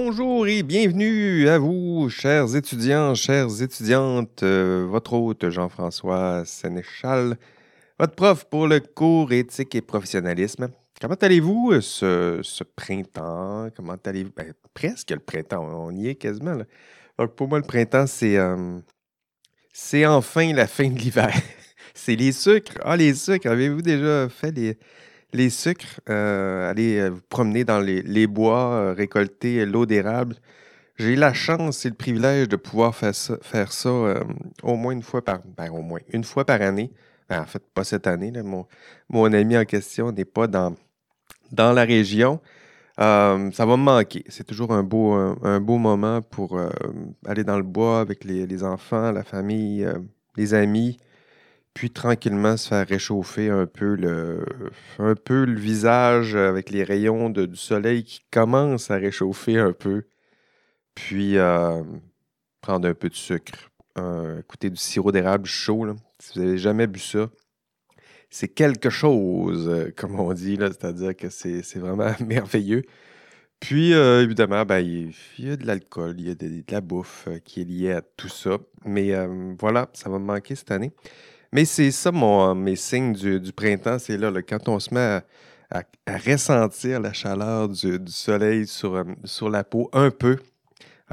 Bonjour 0.00 0.46
et 0.46 0.62
bienvenue 0.62 1.48
à 1.48 1.58
vous, 1.58 2.08
chers 2.08 2.54
étudiants, 2.54 3.16
chères 3.16 3.60
étudiantes. 3.60 4.44
Euh, 4.44 4.86
votre 4.88 5.14
hôte 5.14 5.50
Jean-François 5.50 6.44
Sénéchal, 6.44 7.36
votre 7.98 8.14
prof 8.14 8.44
pour 8.44 8.68
le 8.68 8.78
cours 8.78 9.32
éthique 9.32 9.74
et 9.74 9.80
professionnalisme. 9.80 10.68
Comment 11.00 11.16
allez-vous 11.20 11.72
euh, 11.72 12.40
ce, 12.44 12.62
printemps? 12.62 13.70
Comment 13.74 13.96
allez-vous? 14.06 14.30
Ben, 14.36 14.54
presque 14.72 15.10
le 15.10 15.18
printemps, 15.18 15.66
on 15.68 15.90
y 15.90 16.10
est 16.10 16.14
quasiment. 16.14 16.58
Donc 17.18 17.34
pour 17.34 17.48
moi, 17.48 17.58
le 17.58 17.66
printemps, 17.66 18.06
c'est 18.06 18.36
euh, 18.36 18.78
c'est 19.72 20.06
enfin 20.06 20.52
la 20.52 20.68
fin 20.68 20.88
de 20.88 20.96
l'hiver. 20.96 21.34
c'est 21.92 22.14
les 22.14 22.30
sucres. 22.30 22.78
Ah, 22.84 22.96
les 22.96 23.14
sucres. 23.14 23.50
Avez-vous 23.50 23.82
déjà 23.82 24.28
fait 24.28 24.52
les, 24.52 24.78
les 25.32 25.50
sucres? 25.50 26.00
Euh, 26.08 26.70
allez 26.70 27.08
vous 27.08 27.20
promener 27.28 27.64
dans 27.64 27.80
les, 27.80 28.26
bois, 28.26 28.92
récolter 28.94 29.66
l'eau 29.66 29.86
d'érable. 29.86 30.36
J'ai 30.96 31.16
la 31.16 31.32
chance 31.32 31.86
et 31.86 31.90
le 31.90 31.94
privilège 31.94 32.48
de 32.48 32.56
pouvoir 32.56 32.94
faire 32.94 33.14
ça, 33.14 33.36
faire 33.42 33.72
ça 33.72 33.90
au 34.62 34.76
moins 34.76 34.92
une 34.92 35.02
fois 35.02 35.24
par 35.24 35.40
ben, 35.56 35.70
au 35.70 35.82
moins 35.82 36.00
une 36.12 36.24
fois 36.24 36.44
par 36.44 36.60
année. 36.60 36.90
Ben, 37.28 37.42
en 37.42 37.46
fait, 37.46 37.62
pas 37.74 37.84
cette 37.84 38.06
année. 38.06 38.32
Mon, 39.08 39.32
ami 39.32 39.56
en 39.56 39.64
question 39.64 40.12
n'est 40.12 40.24
pas 40.24 40.46
dans, 40.46 40.74
la 41.52 41.84
région. 41.84 42.40
Euh, 43.00 43.50
ça 43.52 43.66
va 43.66 43.76
me 43.76 43.82
manquer. 43.82 44.24
C'est 44.28 44.44
toujours 44.44 44.72
un 44.72 44.82
beau, 44.82 45.78
moment 45.78 46.22
pour 46.22 46.58
euh, 46.58 46.70
aller 47.26 47.44
dans 47.44 47.56
le 47.56 47.62
bois 47.62 48.00
avec 48.00 48.24
les, 48.24 48.64
enfants, 48.64 49.12
la 49.12 49.24
famille, 49.24 49.84
euh, 49.84 49.98
les 50.36 50.54
amis, 50.54 50.98
puis 51.78 51.90
tranquillement 51.90 52.56
se 52.56 52.70
faire 52.70 52.88
réchauffer 52.88 53.50
un 53.50 53.66
peu 53.66 53.94
le, 53.94 54.44
un 54.98 55.14
peu 55.14 55.44
le 55.44 55.56
visage 55.60 56.34
avec 56.34 56.70
les 56.70 56.82
rayons 56.82 57.30
du 57.30 57.54
soleil 57.54 58.02
qui 58.02 58.20
commencent 58.32 58.90
à 58.90 58.96
réchauffer 58.96 59.58
un 59.58 59.72
peu. 59.72 60.02
Puis 60.96 61.36
prendre 62.60 62.88
un 62.88 62.94
peu 62.94 63.08
de 63.08 63.14
sucre, 63.14 63.70
écouter 64.40 64.70
du 64.70 64.76
sirop 64.76 65.12
d'érable 65.12 65.46
chaud. 65.46 65.86
Si 66.18 66.40
vous 66.40 66.44
n'avez 66.44 66.58
jamais 66.58 66.88
bu 66.88 66.98
ça, 66.98 67.30
c'est 68.28 68.48
quelque 68.48 68.90
chose, 68.90 69.68
euh, 69.68 69.92
comme 69.96 70.18
on 70.18 70.32
dit, 70.32 70.56
c'est-à-dire 70.58 71.14
que 71.14 71.28
c'est 71.30 71.76
vraiment 71.76 72.10
merveilleux. 72.26 72.82
Puis, 73.60 73.94
euh, 73.94 74.24
évidemment, 74.24 74.64
ben, 74.64 74.80
il, 74.80 75.14
y 75.38 75.48
a 75.48 75.56
de 75.56 75.64
l'alcool, 75.64 76.16
il 76.18 76.26
y 76.26 76.30
a 76.32 76.34
de, 76.34 76.64
la 76.68 76.80
bouffe 76.80 77.26
euh, 77.28 77.38
qui 77.38 77.60
est 77.60 77.64
liée 77.64 77.92
à 77.92 78.02
tout 78.02 78.28
ça. 78.28 78.58
Mais 78.84 79.12
voilà, 79.60 79.88
ça 79.92 80.10
va 80.10 80.18
me 80.18 80.24
manquer 80.24 80.56
cette 80.56 80.72
année. 80.72 80.92
Mais 81.52 81.64
c'est 81.64 81.90
ça, 81.90 82.12
mes 82.54 82.76
signes 82.76 83.12
du, 83.12 83.52
printemps, 83.52 83.98
c'est 83.98 84.16
là, 84.16 84.30
quand 84.42 84.68
on 84.68 84.78
se 84.78 84.92
met 84.92 85.22
à, 85.70 85.82
ressentir 86.26 87.00
la 87.00 87.12
chaleur 87.12 87.68
du, 87.68 87.98
soleil 88.06 88.66
sur, 88.66 89.04
sur 89.24 89.48
la 89.50 89.64
peau 89.64 89.88
un 89.92 90.10
peu, 90.10 90.36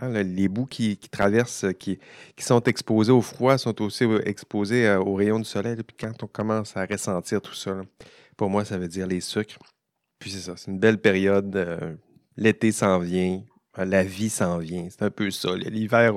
Hein, 0.02 0.24
les 0.24 0.50
bouts 0.50 0.66
qui, 0.66 0.98
traversent, 0.98 1.66
qui, 1.80 2.00
sont 2.40 2.62
exposés 2.64 3.12
au 3.12 3.22
froid, 3.22 3.58
sont 3.58 3.82
aussi 3.82 4.04
euh, 4.04 4.22
exposés 4.28 4.88
euh, 4.88 5.00
aux 5.00 5.16
rayons 5.16 5.40
du 5.40 5.46
soleil. 5.46 5.78
Puis 5.78 5.96
quand 5.98 6.24
on 6.24 6.28
commence 6.28 6.76
à 6.76 6.86
ressentir 6.86 7.42
tout 7.42 7.54
ça, 7.54 7.82
pour 8.36 8.50
moi, 8.50 8.66
ça 8.66 8.78
veut 8.78 8.90
dire 8.90 9.08
les 9.08 9.22
sucres. 9.22 9.58
Puis 10.20 10.32
c'est 10.32 10.40
ça, 10.40 10.56
c'est 10.58 10.70
une 10.70 10.80
belle 10.80 11.00
période. 11.00 11.56
Euh, 11.56 11.96
l'été 12.36 12.72
s'en 12.74 13.00
vient, 13.00 13.42
la 13.84 14.04
vie 14.04 14.30
s'en 14.30 14.58
vient. 14.58 14.88
C'est 14.90 15.04
un 15.04 15.10
peu 15.10 15.30
ça. 15.32 15.56
L'hiver, 15.56 16.14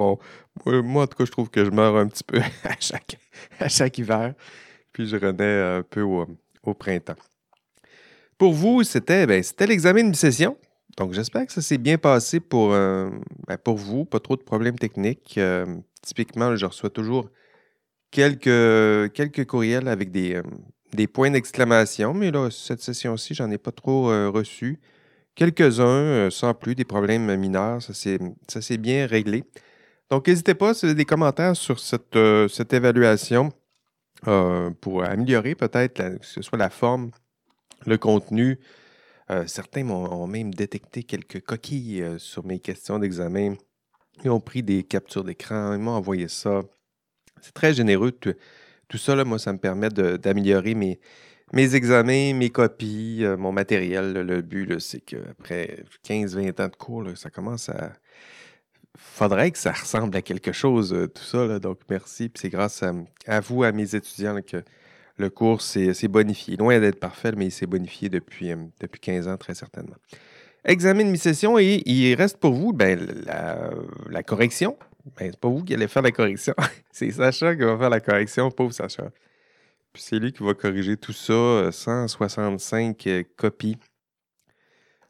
moi, 0.66 1.02
en 1.02 1.06
tout 1.06 1.18
cas, 1.18 1.24
je 1.24 1.32
trouve 1.32 1.50
que 1.50 1.64
je 1.64 1.70
meurs 1.70 1.96
un 1.96 2.06
petit 2.06 2.24
peu 2.24 2.38
à 2.64 2.76
chaque, 2.78 3.18
à 3.58 3.68
chaque 3.68 3.98
hiver. 3.98 4.34
Puis 4.92 5.08
je 5.08 5.16
renais 5.16 5.78
un 5.78 5.82
peu 5.82 6.02
au, 6.02 6.26
printemps. 6.74 7.16
Pour 8.36 8.52
vous, 8.52 8.84
c'était 8.84 9.26
ben, 9.26 9.42
l'examen 9.60 10.04
de 10.04 10.08
mi-session. 10.10 10.56
Donc, 10.98 11.12
j'espère 11.12 11.46
que 11.46 11.52
ça 11.52 11.62
s'est 11.62 11.78
bien 11.78 11.96
passé 11.96 12.40
pour, 12.40 12.72
euh, 12.72 13.08
ben, 13.46 13.56
pour 13.56 13.76
vous, 13.76 14.04
pas 14.04 14.20
trop 14.20 14.36
de 14.36 14.42
problèmes 14.42 14.78
techniques. 14.78 15.36
Euh, 15.38 15.64
typiquement, 16.02 16.54
je 16.54 16.66
reçois 16.66 16.90
toujours 16.90 17.30
quelques, 18.10 19.12
quelques 19.12 19.46
courriels 19.46 19.88
avec 19.88 20.10
des, 20.10 20.34
euh, 20.34 20.42
des 20.92 21.06
points 21.06 21.30
d'exclamation, 21.30 22.12
mais 22.12 22.30
là, 22.30 22.50
cette 22.50 22.82
session-ci, 22.82 23.34
j'en 23.34 23.50
ai 23.50 23.58
pas 23.58 23.72
trop 23.72 24.08
reçu. 24.30 24.78
Quelques-uns, 25.38 26.30
sans 26.30 26.52
plus, 26.52 26.74
des 26.74 26.84
problèmes 26.84 27.36
mineurs, 27.36 27.80
ça 27.80 27.94
s'est 27.94 28.76
bien 28.76 29.06
réglé. 29.06 29.44
Donc, 30.10 30.26
n'hésitez 30.26 30.54
pas, 30.54 30.74
si 30.74 30.80
vous 30.80 30.90
avez 30.90 30.96
des 30.96 31.04
commentaires 31.04 31.54
sur 31.54 31.78
cette, 31.78 32.18
cette 32.48 32.72
évaluation 32.72 33.52
pour 34.80 35.04
améliorer 35.04 35.54
peut-être 35.54 36.18
que 36.18 36.26
ce 36.26 36.42
soit 36.42 36.58
la 36.58 36.70
forme, 36.70 37.12
le 37.86 37.98
contenu, 37.98 38.58
euh, 39.30 39.46
certains 39.46 39.84
m'ont 39.84 40.26
même 40.26 40.54
détecté 40.54 41.02
quelques 41.02 41.42
coquilles 41.42 42.02
euh, 42.02 42.18
sur 42.18 42.44
mes 42.44 42.58
questions 42.58 42.98
d'examen. 42.98 43.54
Ils 44.24 44.30
ont 44.30 44.40
pris 44.40 44.62
des 44.62 44.82
captures 44.84 45.22
d'écran, 45.22 45.74
ils 45.74 45.78
m'ont 45.78 45.92
envoyé 45.92 46.28
ça. 46.28 46.62
C'est 47.40 47.52
très 47.52 47.74
généreux. 47.74 48.10
Tout, 48.10 48.98
ça, 48.98 49.22
moi, 49.24 49.38
ça 49.38 49.52
me 49.52 49.58
permet 49.58 49.90
d'améliorer 49.90 50.74
mes, 50.74 50.98
mes 51.52 51.74
examens, 51.74 52.34
mes 52.34 52.50
copies, 52.50 53.20
euh, 53.22 53.36
mon 53.36 53.52
matériel. 53.52 54.12
le 54.12 54.42
but, 54.42 54.78
c'est 54.80 55.00
qu'après 55.00 55.84
15-20 56.06 56.62
ans 56.62 56.68
de 56.68 56.76
cours, 56.76 57.04
ça 57.16 57.30
commence 57.30 57.68
à. 57.68 57.92
Faudrait 58.96 59.50
que 59.52 59.58
ça 59.58 59.72
ressemble 59.72 60.16
à 60.16 60.22
quelque 60.22 60.52
chose, 60.52 60.94
tout 61.14 61.22
ça. 61.22 61.58
donc, 61.60 61.78
merci. 61.88 62.30
C'est 62.34 62.48
grâce 62.48 62.82
à, 62.82 63.40
vous, 63.40 63.62
à 63.62 63.70
mes 63.70 63.94
étudiants, 63.94 64.40
que 64.42 64.62
le 65.18 65.30
cours 65.30 65.62
s'est 65.62 66.08
bonifié. 66.08 66.56
Loin 66.56 66.78
d'être 66.80 67.00
parfait, 67.00 67.32
mais 67.36 67.46
il 67.46 67.50
s'est 67.50 67.66
bonifié 67.66 68.08
depuis, 68.08 68.52
euh, 68.52 68.56
depuis 68.80 69.00
15 69.00 69.28
ans, 69.28 69.36
très 69.36 69.54
certainement. 69.54 69.96
Examen 70.64 71.04
de 71.04 71.10
mi-session 71.10 71.58
et 71.58 71.82
il 71.86 72.14
reste 72.14 72.38
pour 72.38 72.52
vous 72.52 72.72
ben, 72.72 72.98
la, 74.08 74.22
correction. 74.22 74.76
Ben, 75.16 75.30
c'est 75.30 75.40
pas 75.40 75.48
vous 75.48 75.62
qui 75.62 75.74
allez 75.74 75.88
faire 75.88 76.02
la 76.02 76.10
correction. 76.10 76.54
c'est 76.92 77.10
Sacha 77.10 77.54
qui 77.54 77.62
va 77.62 77.78
faire 77.78 77.90
la 77.90 78.00
correction, 78.00 78.50
pauvre 78.50 78.72
Sacha. 78.72 79.10
Puis 79.92 80.02
c'est 80.02 80.18
lui 80.18 80.32
qui 80.32 80.42
va 80.42 80.54
corriger 80.54 80.96
tout 80.96 81.12
ça, 81.12 81.70
165 81.72 83.06
euh, 83.06 83.22
copies. 83.36 83.76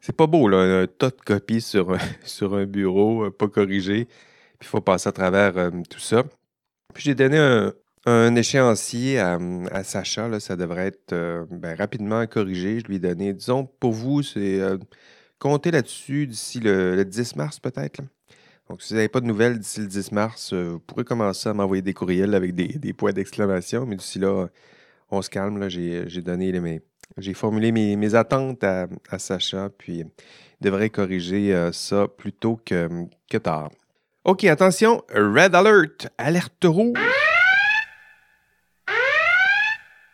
C'est 0.01 0.15
pas 0.15 0.27
beau, 0.27 0.47
là, 0.47 0.81
un 0.81 0.87
tas 0.87 1.09
de 1.09 1.21
copies 1.25 1.61
sur, 1.61 1.91
un 1.91 2.65
bureau, 2.65 3.25
euh, 3.25 3.31
pas 3.31 3.47
corrigé. 3.47 4.05
Puis 4.05 4.67
il 4.67 4.67
faut 4.67 4.81
passer 4.81 5.09
à 5.09 5.11
travers 5.11 5.71
tout 5.89 5.99
ça. 5.99 6.23
Puis 6.93 7.03
j'ai 7.03 7.15
donné 7.15 7.37
un, 8.05 8.35
échéancier 8.35 9.19
à, 9.19 9.83
Sacha, 9.83 10.39
ça 10.39 10.55
devrait 10.55 10.87
être 10.87 11.13
euh, 11.13 11.45
ben, 11.49 11.75
rapidement 11.75 12.25
corrigé. 12.27 12.79
Je 12.79 12.85
lui 12.87 12.95
ai 12.95 12.99
donné, 12.99 13.33
disons, 13.33 13.65
pour 13.65 13.91
vous, 13.91 14.23
c'est 14.23 14.59
euh, 14.59 14.77
compter 15.37 15.71
là-dessus 15.71 16.27
d'ici 16.27 16.59
le, 16.59 17.03
10 17.03 17.35
mars 17.35 17.59
peut-être. 17.59 18.01
Donc, 18.69 18.81
si 18.83 18.93
vous 18.93 18.97
n'avez 18.97 19.09
pas 19.09 19.19
de 19.19 19.25
nouvelles 19.25 19.57
d'ici 19.57 19.79
le 19.79 19.87
10 19.87 20.11
mars, 20.11 20.53
euh, 20.53 20.73
vous 20.73 20.79
pourrez 20.79 21.03
commencer 21.03 21.49
à 21.49 21.53
m'envoyer 21.53 21.81
des 21.81 21.93
courriels 21.93 22.35
avec 22.35 22.53
des, 22.53 22.93
points 22.93 23.11
d'exclamation. 23.11 23.85
Mais 23.85 23.95
d'ici 23.95 24.19
là, 24.19 24.47
on 25.09 25.21
se 25.21 25.29
calme. 25.29 25.67
J'ai 25.69 26.21
donné 26.21 26.51
mes, 26.59 26.81
j'ai 27.17 27.33
formulé 27.33 27.71
mes, 27.71 28.15
attentes 28.15 28.63
à, 28.63 28.87
Sacha, 29.17 29.69
puis 29.75 29.99
il 29.99 30.05
devrait 30.61 30.91
corriger 30.91 31.69
ça 31.73 32.07
plus 32.07 32.31
tôt 32.31 32.59
que, 32.63 32.87
que 33.27 33.37
tard. 33.37 33.71
OK, 34.25 34.43
attention, 34.43 35.01
Red 35.09 35.55
Alert, 35.55 36.07
alerte 36.17 36.65
rouge. 36.65 36.99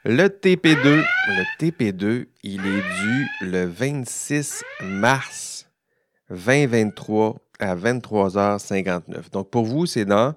Le 0.05 0.27
TP2, 0.27 1.03
le 1.27 1.59
TP2, 1.59 2.27
il 2.43 2.61
est 2.61 3.01
dû 3.01 3.27
le 3.41 3.65
26 3.65 4.63
mars 4.83 5.67
2023 6.29 7.44
à 7.59 7.75
23h59. 7.75 9.31
Donc 9.31 9.49
pour 9.49 9.65
vous, 9.65 9.85
c'est 9.85 10.05
dans 10.05 10.35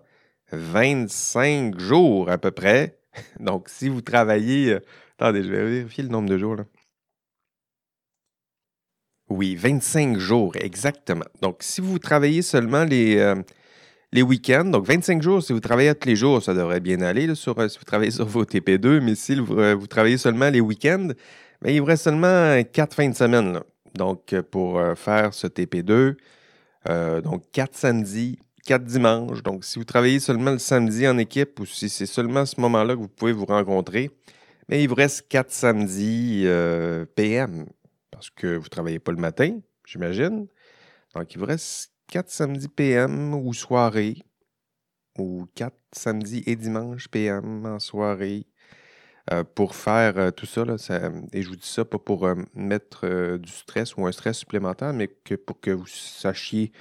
25 0.52 1.78
jours 1.78 2.30
à 2.30 2.38
peu 2.38 2.50
près. 2.50 2.98
Donc 3.40 3.68
si 3.68 3.88
vous 3.88 4.00
travaillez... 4.00 4.74
Euh, 4.74 4.80
attendez, 5.18 5.42
je 5.42 5.50
vais 5.50 5.64
vérifier 5.64 6.04
le 6.04 6.10
nombre 6.10 6.28
de 6.28 6.38
jours. 6.38 6.56
Là. 6.56 6.64
Oui, 9.30 9.56
25 9.56 10.18
jours, 10.18 10.54
exactement. 10.56 11.26
Donc 11.42 11.58
si 11.60 11.80
vous 11.80 11.98
travaillez 11.98 12.42
seulement 12.42 12.84
les... 12.84 13.18
Euh, 13.18 13.36
les 14.10 14.22
week-ends. 14.22 14.64
Donc, 14.64 14.86
25 14.86 15.20
jours, 15.20 15.42
si 15.42 15.52
vous 15.52 15.60
travaillez 15.60 15.94
tous 15.94 16.08
les 16.08 16.16
jours, 16.16 16.42
ça 16.42 16.54
devrait 16.54 16.80
bien 16.80 17.02
aller 17.02 17.34
sur, 17.34 17.58
euh, 17.58 17.68
si 17.68 17.78
vous 17.78 17.84
travaillez 17.84 18.10
sur 18.10 18.24
vos 18.24 18.42
TP2. 18.42 19.00
Mais 19.02 19.14
si 19.14 19.34
vous, 19.34 19.86
travaillez 19.86 20.16
seulement 20.16 20.48
les 20.48 20.62
week-ends, 20.62 21.08
ben, 21.60 21.70
il 21.70 21.80
vous 21.80 21.84
reste 21.84 22.04
seulement 22.04 22.62
quatre 22.72 22.94
fins 22.94 23.10
de 23.10 23.14
semaine. 23.14 23.60
Donc, 23.94 24.34
pour 24.50 24.80
faire 24.96 25.34
ce 25.34 25.46
TP2, 25.46 26.16
donc 26.86 27.50
quatre 27.52 27.76
samedis, 27.76 28.38
quatre 28.64 28.84
dimanches. 28.84 29.42
Donc, 29.42 29.64
si 29.64 29.78
vous 29.78 29.84
travaillez 29.84 30.20
seulement 30.20 30.52
le 30.52 30.58
samedi 30.58 31.06
en 31.08 31.18
équipe 31.18 31.58
ou 31.60 31.66
si 31.66 31.88
c'est 31.88 32.06
seulement 32.06 32.40
à 32.40 32.46
ce 32.46 32.60
moment-là 32.60 32.94
que 32.94 33.00
vous 33.00 33.08
pouvez 33.08 33.32
vous 33.32 33.46
rencontrer, 33.46 34.10
mais 34.68 34.82
il 34.82 34.88
vous 34.88 34.94
reste 34.94 35.28
quatre 35.28 35.52
samedis 35.52 36.46
PM 37.14 37.66
parce 38.10 38.30
que 38.30 38.56
vous 38.56 38.64
ne 38.64 38.68
travaillez 38.68 38.98
pas 38.98 39.12
le 39.12 39.18
matin, 39.18 39.60
j'imagine. 39.86 40.46
Donc, 41.14 41.32
il 41.32 41.38
vous 41.38 41.46
reste 41.46 41.92
4 42.08 42.28
samedis 42.30 42.68
PM 42.68 43.34
ou 43.34 43.54
soirée, 43.54 44.22
ou 45.18 45.46
4 45.54 45.74
samedis 45.92 46.42
et 46.46 46.56
dimanches 46.56 47.08
PM 47.08 47.64
en 47.64 47.78
soirée, 47.78 48.46
euh, 49.32 49.44
pour 49.44 49.74
faire 49.74 50.14
euh, 50.16 50.30
tout 50.30 50.46
ça, 50.46 50.62
Et 51.34 51.42
je 51.42 51.48
vous 51.48 51.56
dis 51.56 51.66
ça 51.66 51.84
pas 51.84 51.98
pour 51.98 52.26
euh, 52.26 52.34
mettre 52.54 53.36
du 53.36 53.52
stress 53.52 53.94
ou 53.96 54.06
un 54.06 54.12
stress 54.12 54.38
supplémentaire, 54.38 54.94
mais 54.94 55.08
que 55.08 55.34
pour 55.34 55.60
que 55.60 55.70
vous 55.70 55.86
sachiez 55.86 56.72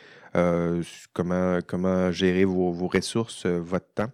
comment, 1.14 1.60
comment 1.66 2.12
gérer 2.12 2.46
vos, 2.46 2.72
ressources, 2.88 3.48
votre 3.48 3.88
temps. 3.96 4.12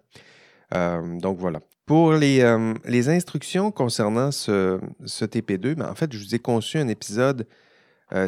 donc 1.19 1.37
voilà. 1.37 1.59
Pour 1.85 2.13
les, 2.13 2.41
les, 2.85 3.09
instructions 3.09 3.71
concernant 3.71 4.31
ce, 4.31 4.79
ce 5.03 5.25
TP2, 5.25 5.75
ben, 5.75 5.89
en 5.89 5.95
fait, 5.95 6.13
je 6.13 6.17
vous 6.17 6.33
ai 6.33 6.39
conçu 6.39 6.77
un 6.77 6.87
épisode 6.87 7.45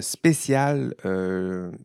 spécial 0.01 0.94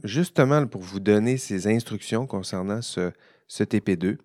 justement 0.03 0.67
pour 0.67 0.81
vous 0.81 0.99
donner 0.99 1.37
ces 1.37 1.69
instructions 1.69 2.27
concernant 2.27 2.83
ce, 2.83 3.13
ce 3.47 3.63
TP2. 3.63 4.17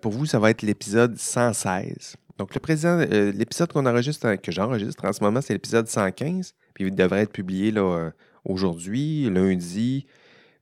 pour 0.00 0.12
vous, 0.12 0.24
ça 0.24 0.38
va 0.38 0.48
être 0.48 0.62
l'épisode 0.62 1.18
116. 1.18 2.16
Donc, 2.40 2.56
euh, 2.56 3.32
l'épisode 3.32 3.70
qu'on 3.70 3.84
enregistre, 3.84 4.34
que 4.36 4.50
j'enregistre 4.50 5.04
en 5.04 5.12
ce 5.12 5.22
moment, 5.22 5.42
c'est 5.42 5.52
l'épisode 5.52 5.86
115. 5.86 6.54
Puis 6.72 6.84
il 6.84 6.94
devrait 6.94 7.20
être 7.20 7.32
publié 7.32 7.70
euh, 7.76 8.10
aujourd'hui, 8.46 9.28
lundi. 9.28 10.06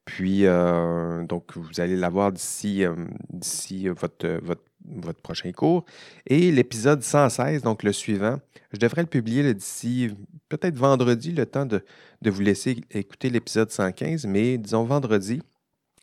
Puis, 0.04 0.44
euh, 0.44 1.22
donc, 1.22 1.56
vous 1.56 1.80
allez 1.80 1.94
l'avoir 1.94 2.32
d'ici, 2.32 2.84
votre, 3.86 4.40
votre, 4.42 5.20
prochain 5.22 5.52
cours. 5.52 5.84
Et 6.26 6.50
l'épisode 6.50 7.04
116, 7.04 7.62
donc 7.62 7.84
le 7.84 7.92
suivant, 7.92 8.40
je 8.72 8.80
devrais 8.80 9.02
le 9.02 9.08
publier 9.08 9.54
d'ici 9.54 10.10
peut-être 10.48 10.76
vendredi, 10.76 11.30
le 11.30 11.46
temps 11.46 11.66
de, 11.66 11.84
de 12.22 12.30
vous 12.30 12.40
laisser 12.40 12.80
écouter 12.90 13.30
l'épisode 13.30 13.70
115. 13.70 14.26
Mais 14.26 14.58
disons 14.58 14.82
vendredi, 14.82 15.42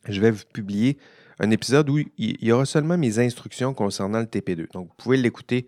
je 0.08 0.22
vais 0.22 0.32
vous 0.32 0.46
publier 0.54 0.98
un 1.40 1.52
épisode 1.52 1.90
où 1.90 1.98
il 1.98 2.44
y 2.44 2.52
aura 2.52 2.66
seulement 2.66 2.98
mes 2.98 3.20
instructions 3.20 3.74
concernant 3.74 4.20
le 4.20 4.26
TP2. 4.26 4.72
Donc, 4.72 4.88
vous 4.88 4.96
pouvez 4.98 5.18
l'écouter 5.18 5.68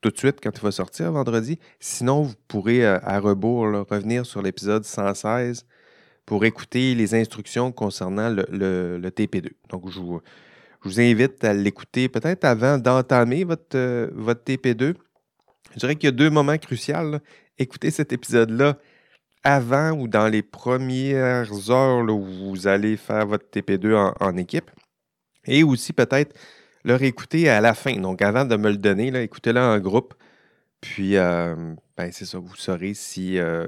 tout 0.00 0.10
de 0.10 0.18
suite 0.18 0.38
quand 0.42 0.50
il 0.54 0.60
va 0.60 0.70
sortir 0.70 1.10
vendredi. 1.12 1.58
Sinon, 1.80 2.22
vous 2.22 2.34
pourrez 2.46 2.84
euh, 2.84 2.98
à 3.02 3.18
rebours 3.20 3.64
revenir 3.90 4.26
sur 4.26 4.42
l'épisode 4.42 4.84
116 4.84 5.66
pour 6.26 6.44
écouter 6.44 6.94
les 6.94 7.14
instructions 7.14 7.72
concernant 7.72 8.28
le, 8.30 9.00
TP2. 9.10 9.50
Donc, 9.70 9.90
je 9.90 10.00
vous, 10.00 10.20
invite 11.00 11.42
à 11.42 11.54
l'écouter 11.54 12.08
peut-être 12.08 12.44
avant 12.44 12.78
d'entamer 12.78 13.44
votre, 13.44 13.76
euh, 13.76 14.10
votre 14.12 14.44
TP2. 14.44 14.94
Je 15.72 15.78
dirais 15.78 15.96
qu'il 15.96 16.04
y 16.04 16.08
a 16.08 16.12
deux 16.12 16.30
moments 16.30 16.58
cruciaux. 16.58 17.16
Écoutez 17.58 17.90
cet 17.90 18.12
épisode-là 18.12 18.78
avant 19.42 19.92
ou 19.92 20.08
dans 20.08 20.28
les 20.28 20.42
premières 20.42 21.70
heures 21.70 22.08
où 22.08 22.22
vous 22.22 22.66
allez 22.66 22.96
faire 22.96 23.26
votre 23.26 23.46
TP2 23.50 24.12
en 24.20 24.36
équipe. 24.36 24.70
Et 25.46 25.62
aussi 25.62 25.92
peut-être 25.92 26.34
le 26.84 26.94
réécouter 26.94 27.48
à 27.48 27.60
la 27.60 27.74
fin. 27.74 27.96
Donc 27.96 28.22
avant 28.22 28.44
de 28.44 28.56
me 28.56 28.70
le 28.70 28.76
donner, 28.76 29.08
écoutez-le 29.22 29.60
en 29.60 29.78
groupe. 29.78 30.14
Puis, 30.84 31.16
euh, 31.16 31.54
ben, 31.96 32.12
c'est 32.12 32.26
ça, 32.26 32.38
vous 32.38 32.54
saurez 32.56 32.92
si 32.92 33.38
euh, 33.38 33.66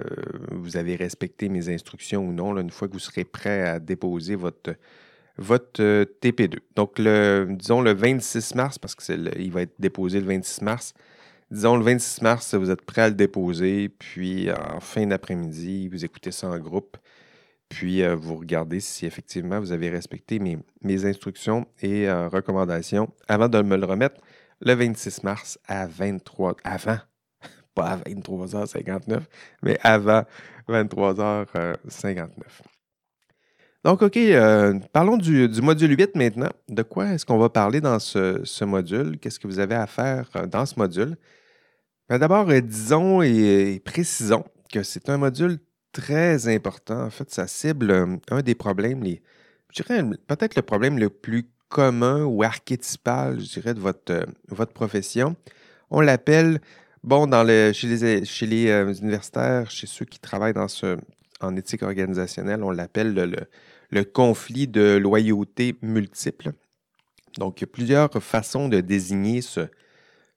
vous 0.51 0.77
avez 0.77 0.97
respecté 0.97 1.49
mes 1.49 1.71
instructions 1.71 2.29
ou 2.29 2.31
non, 2.31 2.59
une 2.59 2.69
fois 2.71 2.89
que 2.89 2.93
vous 2.93 2.99
serez 2.99 3.25
prêt 3.25 3.63
à 3.63 3.81
déposer 3.81 4.35
votre, 4.35 4.75
votre 5.39 5.83
euh, 5.83 6.05
TP2. 6.21 6.59
Donc, 6.75 6.99
le, 6.99 7.47
disons 7.49 7.81
le 7.81 7.95
26 7.95 8.55
mars, 8.55 8.79
parce 8.79 8.95
qu'il 8.95 9.51
va 9.51 9.63
être 9.63 9.73
déposé 9.79 10.21
le 10.21 10.27
26 10.27 10.61
mars. 10.61 10.93
Disons 11.51 11.79
le 11.79 11.85
26 11.85 12.21
mars, 12.21 12.55
vous 12.55 12.71
êtes 12.71 12.83
prêt 12.83 13.01
à 13.01 13.09
le 13.09 13.15
déposer, 13.15 13.89
puis 13.89 14.51
en 14.53 14.81
fin 14.81 15.07
d'après-midi, 15.07 15.89
vous 15.89 16.05
écoutez 16.05 16.33
ça 16.33 16.49
en 16.49 16.59
groupe. 16.59 16.99
Puis, 17.69 18.03
euh, 18.03 18.15
vous 18.15 18.37
regardez 18.37 18.81
si 18.81 19.07
effectivement 19.07 19.61
vous 19.61 19.73
avez 19.73 19.91
respecté 19.91 20.39
mes, 20.39 21.05
instructions 21.05 21.67
et 21.83 22.09
euh, 22.09 22.29
recommandations 22.29 23.13
avant 23.29 23.49
de 23.49 23.61
me 23.63 23.77
le 23.77 23.85
remettre 23.85 24.21
le 24.61 24.75
26 24.75 25.25
mars 25.25 25.59
à 25.67 25.87
23 25.87 26.57
avant, 26.65 26.99
pas 27.75 27.85
à 27.85 27.97
23h59, 27.99 29.21
mais 29.63 29.79
avant 29.83 30.25
23h59. 30.69 32.29
Donc, 33.85 34.03
OK, 34.03 34.17
euh, 34.17 34.79
parlons 34.93 35.17
du, 35.17 35.49
module 35.61 35.97
8 35.97 36.17
maintenant. 36.17 36.51
De 36.69 36.83
quoi 36.83 37.07
est-ce 37.13 37.27
qu'on 37.27 37.39
va 37.39 37.49
parler 37.49 37.81
dans 37.81 37.99
ce, 37.99 38.65
module? 38.65 39.19
Qu'est-ce 39.19 39.39
que 39.39 39.47
vous 39.47 39.59
avez 39.59 39.77
à 39.77 39.87
faire 39.87 40.29
dans 40.49 40.67
ce 40.67 40.79
module? 40.79 41.17
Ben, 42.09 42.19
d'abord, 42.19 42.47
disons 42.47 43.23
et 43.23 43.81
précisons 43.85 44.45
que 44.73 44.83
c'est 44.83 45.09
un 45.09 45.19
module 45.19 45.59
très 45.97 46.55
important. 46.55 47.05
En 47.07 47.11
fait, 47.11 47.31
ça 47.31 47.47
cible 47.47 47.91
euh, 47.91 48.17
un 48.31 48.43
des 48.43 48.55
problèmes, 48.55 49.03
les, 49.03 49.23
je 49.73 49.83
dirais 49.83 50.03
peut-être 50.27 50.55
le 50.55 50.61
problème 50.61 50.99
le 50.99 51.09
plus 51.09 51.49
commun 51.71 52.25
ou 52.25 52.43
archétypal, 52.43 53.41
je 53.41 53.55
dirais, 53.55 53.73
de 53.73 53.81
votre, 53.81 54.13
euh, 54.13 54.27
votre 54.49 54.75
profession. 54.75 55.37
On 55.91 56.03
l'appelle, 56.03 56.61
bon, 57.03 57.27
dans 57.27 57.43
le, 57.45 57.73
chez 57.73 57.89
les, 57.89 58.25
chez 58.27 58.47
les 58.47 58.69
euh, 58.69 58.93
universitaires, 58.93 59.71
chez 59.71 59.87
ceux 59.87 60.05
qui 60.05 60.19
travaillent 60.19 60.53
dans 60.53 60.69
ce, 60.69 60.99
en 61.41 61.57
éthique 61.57 61.83
organisationnelle, 61.83 62.63
on 62.63 62.73
l'appelle 62.73 63.15
le, 63.15 63.35
le, 63.91 64.05
conflit 64.05 64.69
de 64.69 64.99
loyauté 64.99 65.77
multiple. 65.81 66.53
Donc, 67.39 67.61
il 67.61 67.63
y 67.63 67.65
a 67.65 67.69
plusieurs 67.69 68.23
façons 68.23 68.69
de 68.69 68.81
désigner 68.83 69.41
ce, 69.41 69.61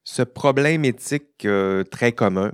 ce 0.05 0.21
problème 0.21 0.85
éthique 0.85 1.47
très 1.91 2.11
commun. 2.11 2.53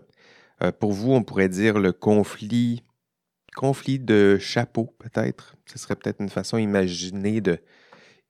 pour 0.79 0.91
vous, 0.91 1.13
on 1.13 1.23
pourrait 1.23 1.49
dire 1.49 1.79
le 1.79 1.91
conflit 1.91 2.83
conflit 3.55 3.99
de 3.99 4.37
chapeau, 4.39 4.93
peut-être. 4.99 5.55
Ce 5.65 5.79
serait 5.79 5.95
peut-être 5.95 6.21
une 6.21 6.29
façon 6.29 6.57
imaginée 6.57 7.41
de 7.41 7.59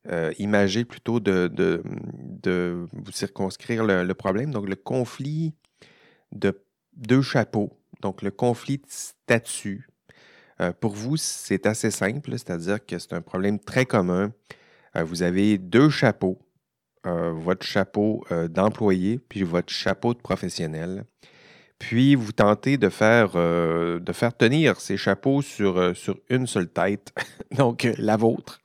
euh, 0.08 0.32
imager 0.38 0.86
plutôt 0.86 1.20
de, 1.20 1.48
de, 1.52 2.88
vous 2.94 3.12
circonscrire 3.12 3.84
le, 3.84 4.14
problème. 4.14 4.52
Donc, 4.52 4.70
le 4.70 4.76
conflit 4.76 5.54
de 6.32 6.62
deux 6.96 7.24
chapeaux, 7.24 7.80
donc 8.02 8.22
le 8.22 8.32
conflit 8.32 8.78
de 8.78 8.86
statut. 8.88 9.90
Euh, 10.62 10.72
pour 10.72 10.94
vous, 10.94 11.18
c'est 11.18 11.66
assez 11.66 11.90
simple, 11.90 12.32
c'est-à-dire 12.32 12.86
que 12.86 13.00
c'est 13.00 13.14
un 13.14 13.22
problème 13.22 13.60
très 13.60 13.86
commun. 13.86 14.32
Euh, 14.96 15.04
vous 15.04 15.24
avez 15.24 15.58
deux 15.58 15.90
chapeaux, 15.90 16.40
votre 17.04 17.64
chapeau 17.64 18.26
d'employé 18.50 19.20
puis 19.20 19.44
votre 19.44 19.72
chapeau 19.72 20.16
de 20.16 20.20
professionnel 20.20 21.06
puis 21.88 22.16
vous 22.16 22.32
tentez 22.32 22.78
de 22.78 22.90
faire, 22.90 23.34
euh, 23.36 24.00
de 24.00 24.12
faire 24.12 24.36
tenir 24.36 24.82
ces 24.82 24.98
chapeaux 24.98 25.44
sur, 25.44 25.78
euh, 25.78 25.94
sur 25.94 26.18
une 26.32 26.48
seule 26.48 26.68
tête, 26.68 27.14
donc 27.56 27.86
euh, 27.86 27.94
la 28.00 28.18
vôtre. 28.18 28.60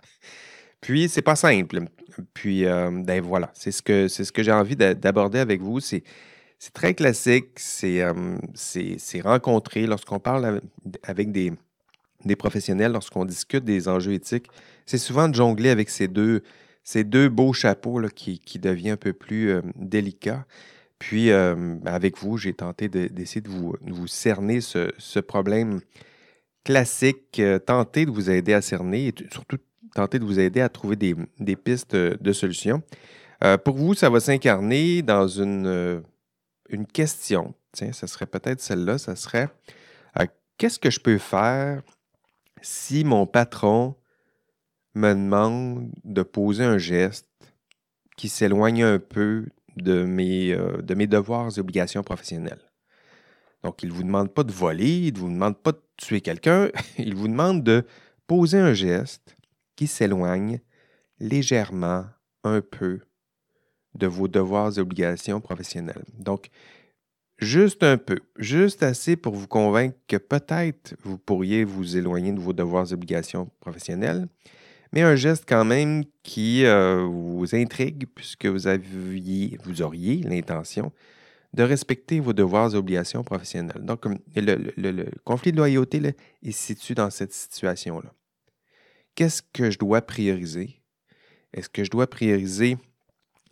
Puis 0.81 1.07
c'est 1.11 1.21
pas 1.21 1.37
simple. 1.37 1.81
Puis 2.33 2.65
ben 2.65 3.21
voilà, 3.23 3.51
c'est 3.53 3.73
ce 3.73 3.83
que, 3.83 4.09
ce 4.09 4.33
que 4.33 4.43
j'ai 4.43 4.53
envie 4.53 4.75
d'aborder 4.75 5.39
avec 5.39 5.61
vous. 5.61 5.81
C'est, 5.81 6.03
très 6.73 6.95
classique, 6.95 7.51
c'est, 7.57 8.03
c'est, 8.55 9.21
rencontré 9.21 9.87
lorsqu'on 9.87 10.19
parle 10.19 10.63
avec 11.03 11.31
des, 11.31 11.53
des 12.25 12.37
professionnels, 12.37 12.93
lorsqu'on 12.93 13.27
discute 13.27 13.65
des 13.65 13.89
enjeux 13.89 14.15
éthiques. 14.15 14.49
C'est 14.87 14.99
souvent 14.99 15.29
de 15.29 15.35
jongler 15.35 15.69
avec 15.69 15.91
ces 15.91 16.09
deux, 16.09 16.43
ces 16.83 17.05
deux 17.05 17.29
beaux 17.29 17.53
chapeaux 17.53 17.99
là, 18.01 18.09
qui, 18.09 18.39
qui 18.39 18.59
devient 18.59 18.91
un 18.91 18.97
peu 18.97 19.13
plus 19.13 19.61
délicat. 19.77 20.47
Puis, 21.01 21.31
euh, 21.31 21.77
avec 21.87 22.19
vous, 22.19 22.37
j'ai 22.37 22.53
tenté 22.53 22.89
d'essayer 22.89 23.41
de, 23.41 23.49
vous, 23.49 24.07
cerner 24.07 24.61
ce, 24.61 25.19
problème 25.19 25.81
classique, 26.63 27.41
euh, 27.41 27.59
tenter 27.59 28.05
de 28.05 28.11
vous 28.11 28.31
aider 28.31 28.53
à 28.53 28.61
cerner 28.61 29.09
et 29.09 29.15
surtout 29.33 29.57
tenter 29.95 30.19
de 30.19 30.25
vous 30.25 30.39
aider 30.39 30.61
à 30.61 30.69
trouver 30.69 30.97
des, 30.97 31.57
pistes 31.57 31.97
de 31.97 32.33
solutions. 32.33 32.83
Euh, 33.43 33.57
pour 33.57 33.77
vous, 33.77 33.95
ça 33.95 34.11
va 34.11 34.21
s'incarner 34.21 35.01
dans 35.01 35.27
une, 35.27 36.03
une 36.69 36.87
question. 36.87 37.55
Tiens, 37.73 37.93
ce 37.93 38.07
serait 38.07 38.27
peut-être 38.27 38.61
celle-là. 38.61 38.99
Ça 38.99 39.17
serait 39.17 39.49
qu'est-ce 40.59 40.79
que 40.79 40.91
je 40.91 41.01
peux 41.01 41.17
faire 41.17 41.83
si 42.61 43.05
mon 43.05 43.27
patron 43.27 43.97
me 44.95 45.15
demande 45.15 45.91
de 46.05 46.23
poser 46.23 46.65
un 46.65 46.77
geste 46.77 47.27
qui 48.19 48.29
s'éloigne 48.29 48.83
un 48.83 48.99
peu 48.99 49.47
de 49.83 50.05
mes, 50.05 50.53
euh, 50.53 50.83
de 50.83 50.95
mes 50.95 51.07
devoirs 51.07 51.57
et 51.57 51.61
obligations 51.61 52.03
professionnelles. 52.03 52.71
Donc, 53.63 53.83
il 53.83 53.91
ne 53.91 53.95
vous 53.95 54.03
demande 54.03 54.33
pas 54.33 54.43
de 54.43 54.53
voler, 54.53 55.09
il 55.09 55.15
ne 55.15 55.19
vous 55.19 55.29
demande 55.29 55.59
pas 55.59 55.73
de 55.73 55.81
tuer 55.97 56.21
quelqu'un, 56.21 56.71
il 56.99 57.15
vous 57.15 57.29
demande 57.29 57.63
de 57.63 57.85
poser 58.27 58.59
un 58.59 58.73
geste 58.73 59.37
qui 59.77 59.87
s'éloigne 59.87 60.61
légèrement, 61.19 62.07
un 62.43 62.63
peu, 62.63 63.01
de 63.95 64.07
vos 64.07 64.29
devoirs 64.29 64.79
et 64.79 64.81
obligations 64.81 65.41
professionnelles. 65.41 66.05
Donc, 66.19 66.49
juste 67.39 67.83
un 67.83 67.99
peu, 67.99 68.19
juste 68.37 68.83
assez 68.83 69.17
pour 69.17 69.35
vous 69.35 69.49
convaincre 69.49 69.97
que 70.07 70.17
peut-être 70.17 70.95
vous 71.03 71.19
pourriez 71.19 71.65
vous 71.65 71.97
éloigner 71.97 72.33
de 72.33 72.41
vos 72.41 72.53
devoirs 72.53 72.91
et 72.91 72.95
obligations 72.95 73.51
professionnelles, 73.61 74.29
mais 74.93 75.03
un 75.03 75.17
geste 75.17 75.45
quand 75.49 75.65
même 75.65 76.05
qui 76.23 76.65
euh, 76.65 77.05
vous 77.05 77.55
intrigue 77.55 78.07
puisque 78.15 78.47
vous, 78.47 78.67
aviez, 78.67 79.59
vous 79.65 79.83
auriez 79.83 80.17
l'intention 80.17 80.93
de 81.53 81.63
respecter 81.63 82.21
vos 82.21 82.33
devoirs 82.33 82.75
et 82.75 82.77
obligations 82.77 83.25
professionnelles. 83.25 83.83
Donc, 83.83 84.05
le, 84.37 85.11
conflit 85.25 85.53
de 85.53 85.57
loyauté 85.57 85.99
là, 85.99 86.11
est 86.45 86.53
situé 86.53 86.95
dans 86.95 87.11
cette 87.11 87.33
situation-là. 87.33 88.13
Qu'est-ce 89.17 89.43
que 89.43 89.71
je 89.71 89.79
dois 89.79 90.01
prioriser? 90.03 90.81
Est-ce 91.53 91.69
que 91.69 91.83
je 91.83 91.91
dois 91.91 92.09
prioriser 92.09 92.77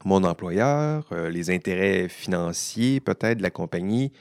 mon 0.04 0.22
employeur, 0.22 1.08
euh, 1.10 1.28
les 1.28 1.50
intérêts 1.50 2.08
financiers 2.08 3.00
peut-être 3.00 3.38
de 3.38 3.42
la 3.42 3.50
compagnie, 3.50 4.12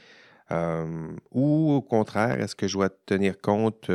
euh, 0.50 1.12
ou 1.30 1.72
au 1.72 1.82
contraire, 1.82 2.40
est-ce 2.40 2.56
que 2.56 2.66
je 2.66 2.74
dois 2.74 2.88
tenir 2.88 3.40
compte 3.40 3.90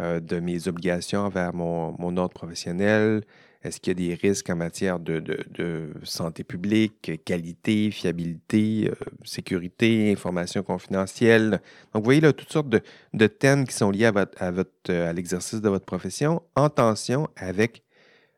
euh, 0.00 0.20
de 0.20 0.40
mes 0.40 0.66
obligations 0.66 1.20
envers 1.20 1.54
mon, 1.54 2.16
ordre 2.16 2.34
professionnel? 2.34 3.22
Est-ce 3.62 3.78
qu'il 3.78 3.90
y 4.00 4.08
a 4.08 4.08
des 4.08 4.14
risques 4.14 4.48
en 4.48 4.56
matière 4.56 4.98
de, 4.98 5.92
santé 6.02 6.44
publique, 6.44 7.22
qualité, 7.24 7.90
fiabilité, 7.90 8.90
euh, 8.90 9.04
sécurité, 9.24 10.10
information 10.10 10.62
confidentielle? 10.62 11.60
Donc, 11.92 12.02
vous 12.02 12.04
voyez 12.04 12.22
là 12.22 12.32
toutes 12.32 12.50
sortes 12.50 12.70
de, 12.70 13.26
thèmes 13.26 13.66
qui 13.66 13.74
sont 13.74 13.90
liés 13.90 14.06
à, 14.06 14.12
votre, 14.12 14.42
à, 14.42 14.50
votre, 14.50 14.90
à 14.90 15.12
l'exercice 15.12 15.60
de 15.60 15.68
votre 15.68 15.84
profession 15.84 16.42
en 16.56 16.70
tension 16.70 17.28
avec 17.36 17.82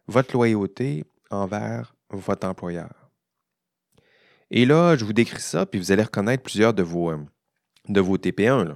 votre 0.08 0.34
loyauté 0.34 1.04
envers 1.30 1.94
votre 2.10 2.46
employeur. 2.46 3.10
Et 4.50 4.66
là, 4.66 4.96
je 4.96 5.04
vous 5.04 5.14
décris 5.14 5.40
ça, 5.40 5.64
puis 5.64 5.80
vous 5.80 5.92
allez 5.92 6.02
reconnaître 6.02 6.42
plusieurs 6.42 6.74
de 6.74 6.82
vos, 6.82 7.10
de 7.88 8.00
vos 8.00 8.18
TP1. 8.18 8.68
Euh, 8.68 8.74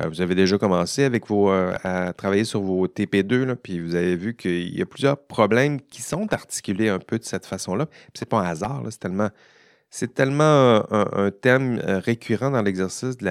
vous 0.00 0.22
avez 0.22 0.34
déjà 0.34 0.56
commencé 0.56 1.04
avec 1.04 1.26
vos, 1.26 1.50
euh, 1.50 1.74
à 1.84 2.14
travailler 2.14 2.44
sur 2.44 2.62
vos 2.62 2.86
TP2, 2.86 3.54
puis 3.56 3.78
vous 3.78 3.94
avez 3.94 4.16
vu 4.16 4.34
qu'il 4.34 4.74
y 4.74 4.80
a 4.80 4.86
plusieurs 4.86 5.18
problèmes 5.18 5.80
qui 5.82 6.00
sont 6.00 6.32
articulés 6.32 6.88
un 6.88 6.98
peu 6.98 7.18
de 7.18 7.24
cette 7.24 7.44
façon-là. 7.44 7.86
Ce 8.14 8.24
n'est 8.24 8.28
pas 8.28 8.40
un 8.40 8.46
hasard, 8.46 8.82
c'est 8.90 9.00
tellement, 9.00 9.28
c'est 9.90 10.14
tellement 10.14 10.82
un, 10.90 11.30
thème 11.30 11.78
euh, 11.86 11.98
récurrent 11.98 12.50
dans 12.50 12.62
l'exercice 12.62 13.18
de 13.18 13.30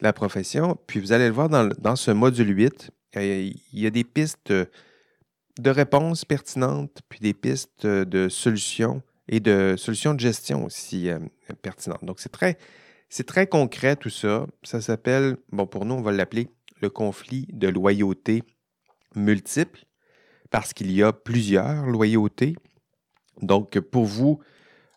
la, 0.00 0.12
profession. 0.12 0.76
Puis 0.88 0.98
vous 0.98 1.12
allez 1.12 1.28
le 1.28 1.32
voir 1.32 1.48
dans, 1.48 1.96
ce 1.96 2.10
module 2.10 2.56
8, 2.56 2.90
il 3.14 3.54
y 3.72 3.86
a 3.86 3.90
des 3.90 4.04
pistes 4.04 4.52
de 4.52 5.70
réponses 5.70 6.24
pertinentes, 6.24 7.00
puis 7.08 7.20
des 7.20 7.32
pistes 7.32 7.86
de 7.86 8.28
solutions 8.28 9.02
et 9.28 9.38
de 9.38 9.76
solutions 9.78 10.14
de 10.14 10.20
gestion 10.20 10.64
aussi 10.64 11.08
pertinentes. 11.62 12.04
Donc 12.04 12.18
c'est 12.18 12.32
très 12.32 12.58
c'est 13.08 13.26
très 13.26 13.46
concret 13.46 13.96
tout 13.96 14.10
ça. 14.10 14.46
Ça 14.62 14.80
s'appelle, 14.80 15.36
bon, 15.50 15.66
pour 15.66 15.84
nous, 15.84 15.94
on 15.94 16.02
va 16.02 16.12
l'appeler 16.12 16.48
le 16.80 16.90
conflit 16.90 17.46
de 17.52 17.68
loyauté 17.68 18.42
multiple 19.14 19.84
parce 20.50 20.72
qu'il 20.72 20.92
y 20.92 21.02
a 21.02 21.12
plusieurs 21.12 21.86
loyautés. 21.86 22.54
Donc, 23.42 23.78
pour 23.80 24.04
vous, 24.04 24.40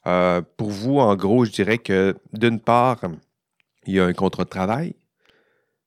euh, 0.08 0.42
pour 0.58 0.70
vous, 0.70 1.00
en 1.00 1.16
gros, 1.16 1.46
je 1.46 1.52
dirais 1.52 1.78
que 1.78 2.16
d'une 2.34 2.60
part, 2.60 3.02
il 3.86 3.96
y 3.96 4.00
a 4.00 4.06
un 4.06 4.14
contrat 4.14 4.44
de 4.44 4.50
travail. 4.50 4.96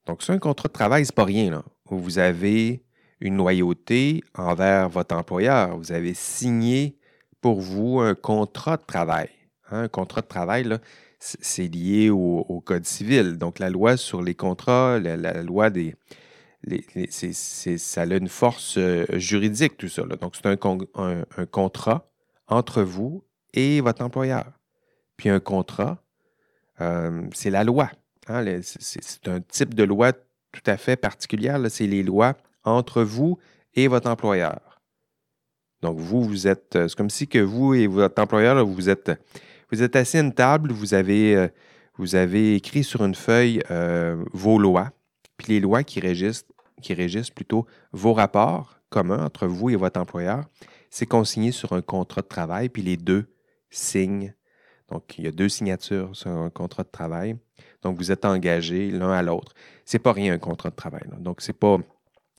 Donc, 0.07 0.23
c'est 0.23 0.33
un 0.33 0.39
contrat 0.39 0.69
de 0.69 0.73
travail, 0.73 1.07
c'est 1.07 1.15
pas 1.15 1.25
rien. 1.25 1.63
Vous 1.87 2.19
avez 2.19 2.85
une 3.21 3.37
loyauté 3.37 4.23
envers 4.35 4.89
votre 4.89 5.15
employeur. 5.15 5.77
Vous 5.79 5.93
avez 5.93 6.15
signé 6.15 6.97
pour 7.41 7.61
vous 7.61 8.01
un 8.01 8.15
contrat 8.15 8.77
de 8.77 8.85
travail. 8.85 9.29
Hein, 9.71 9.83
un 9.83 9.89
contrat 9.89 10.23
de 10.23 10.27
travail, 10.27 10.65
là, 10.65 10.79
c'est 11.23 11.69
lié 11.69 12.11
au, 12.11 12.63
Code 12.65 12.85
civil. 12.85 13.39
Donc, 13.39 13.59
la 13.59 13.71
loi 13.71 13.97
sur 13.97 14.23
les 14.23 14.35
contrats, 14.35 14.99
la, 14.99 15.43
loi 15.43 15.71
des. 15.71 15.95
ça 17.33 18.03
a 18.03 18.07
une 18.07 18.29
force 18.29 18.77
euh, 18.79 19.07
juridique, 19.13 19.77
tout 19.77 19.89
ça. 19.89 20.03
Donc, 20.03 20.35
c'est 20.37 20.47
un, 20.47 20.57
contrat 21.47 22.11
entre 22.49 22.83
vous 22.83 23.25
et 23.55 23.81
votre 23.81 24.05
employeur. 24.05 24.47
Puis 25.17 25.29
un 25.29 25.41
contrat, 25.41 26.03
euh, 26.81 27.23
c'est 27.33 27.51
la 27.51 27.63
loi. 27.63 27.91
Hein, 28.29 28.61
c'est 28.63 29.29
un 29.29 29.41
type 29.41 29.75
de 29.75 29.85
loi 29.85 30.13
tout 30.13 30.63
à 30.67 30.77
fait 30.77 30.97
particulière. 30.97 31.61
C'est 31.69 31.87
les 31.87 32.03
lois 32.03 32.37
entre 32.65 33.03
vous 33.03 33.39
et 33.75 33.87
votre 33.87 34.11
employeur. 34.11 34.81
Donc, 35.83 35.99
vous, 35.99 36.23
vous 36.23 36.49
êtes. 36.49 36.73
C'est 36.73 36.95
comme 36.97 37.11
si 37.11 37.29
que 37.29 37.39
vous 37.39 37.75
et 37.75 37.87
votre 37.87 38.21
employeur, 38.21 38.65
vous 38.65 38.89
êtes 38.89 39.13
vous 39.73 39.83
êtes 39.83 39.97
assis 39.97 40.19
à 40.19 40.21
une 40.21 40.35
table, 40.35 40.71
vous 40.71 40.93
avez, 40.93 41.35
euh, 41.35 41.49
vous 41.97 42.15
avez 42.15 42.55
écrit 42.55 42.85
sur 42.85 43.05
une 43.05 43.15
feuille 43.15 43.63
euh, 43.71 44.23
vos 44.33 44.59
lois, 44.59 44.91
puis 45.39 45.55
les 45.55 45.61
lois 45.61 45.83
qui 45.83 45.99
régissent, 45.99 46.45
qui 46.83 46.93
régissent 46.93 47.31
plutôt 47.31 47.67
vos 47.93 48.13
rapports 48.13 48.79
communs 48.91 49.25
entre 49.25 49.47
vous 49.47 49.71
et 49.71 49.77
votre 49.77 49.99
employeur. 49.99 50.45
C'est 50.91 51.07
consigné 51.07 51.53
sur 51.53 51.73
un 51.73 51.81
contrat 51.81 52.21
de 52.21 52.27
travail, 52.27 52.69
puis 52.69 52.83
les 52.83 52.99
deux 52.99 53.25
signent. 53.71 54.35
Donc, 54.91 55.17
il 55.17 55.25
y 55.25 55.27
a 55.27 55.33
deux 55.33 55.49
signatures 55.49 56.15
sur 56.15 56.31
un 56.31 56.51
contrat 56.51 56.83
de 56.83 56.91
travail. 56.91 57.37
Donc, 57.81 57.97
vous 57.97 58.13
êtes 58.13 58.27
engagés 58.27 58.91
l'un 58.91 59.11
à 59.11 59.23
l'autre. 59.23 59.55
C'est 59.87 59.99
pas 59.99 60.13
rien 60.13 60.35
un 60.35 60.39
contrat 60.39 60.69
de 60.69 60.77
travail. 60.77 61.05
Donc, 61.19 61.41
c'est 61.41 61.55
pas. 61.55 61.79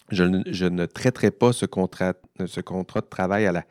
Je, 0.10 0.44
je, 0.46 0.66
ne 0.66 0.86
traiterai 0.86 1.32
pas 1.32 1.52
ce 1.52 1.66
contrat, 1.66 2.14
ce 2.46 2.62
contrat 2.62 3.02
de 3.02 3.08
travail 3.08 3.48
à 3.48 3.52
la, 3.52 3.66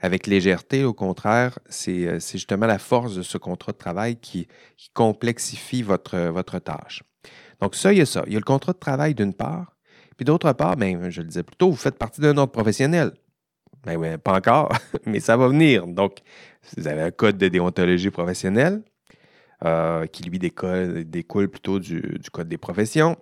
avec 0.00 0.26
légèreté. 0.26 0.84
Au 0.84 0.94
contraire, 0.94 1.58
euh, 1.88 2.18
c'est 2.20 2.38
justement 2.38 2.66
la 2.66 2.78
force 2.78 3.14
de 3.14 3.22
ce 3.22 3.38
contrat 3.38 3.72
de 3.72 3.78
travail 3.78 4.16
qui, 4.16 4.48
complexifie 4.94 5.82
votre, 5.82 6.18
votre 6.28 6.58
tâche. 6.58 7.02
Donc 7.60 7.74
ça, 7.74 7.92
il 7.92 7.98
y 7.98 8.02
a 8.02 8.06
ça. 8.06 8.22
Il 8.26 8.32
y 8.32 8.36
a 8.36 8.38
le 8.38 8.44
contrat 8.44 8.72
de 8.72 8.78
travail 8.78 9.14
d'une 9.14 9.34
part. 9.34 9.76
Puis 10.16 10.24
d'autre 10.24 10.52
part, 10.52 10.76
bien, 10.76 11.10
je 11.10 11.20
le 11.20 11.26
disais 11.28 11.42
plus 11.42 11.56
tôt, 11.56 11.70
vous 11.70 11.76
faites 11.76 11.98
partie 11.98 12.20
d'un 12.20 12.36
ordre 12.36 12.52
professionnel. 12.52 13.12
Bien, 13.84 13.96
oui, 13.96 14.16
pas 14.18 14.34
encore, 14.34 14.72
mais 15.06 15.20
ça 15.20 15.36
va 15.36 15.48
venir. 15.48 15.86
Donc, 15.86 16.18
vous 16.76 16.88
avez 16.88 17.02
un 17.02 17.10
code 17.10 17.38
de 17.38 17.48
déontologie 17.48 18.10
professionnelle 18.10 18.82
euh, 19.64 20.06
qui, 20.06 20.24
lui, 20.24 20.38
découle 20.38 21.48
plutôt 21.48 21.78
du, 21.78 22.18
code 22.32 22.48
des 22.48 22.58
professions 22.58 23.16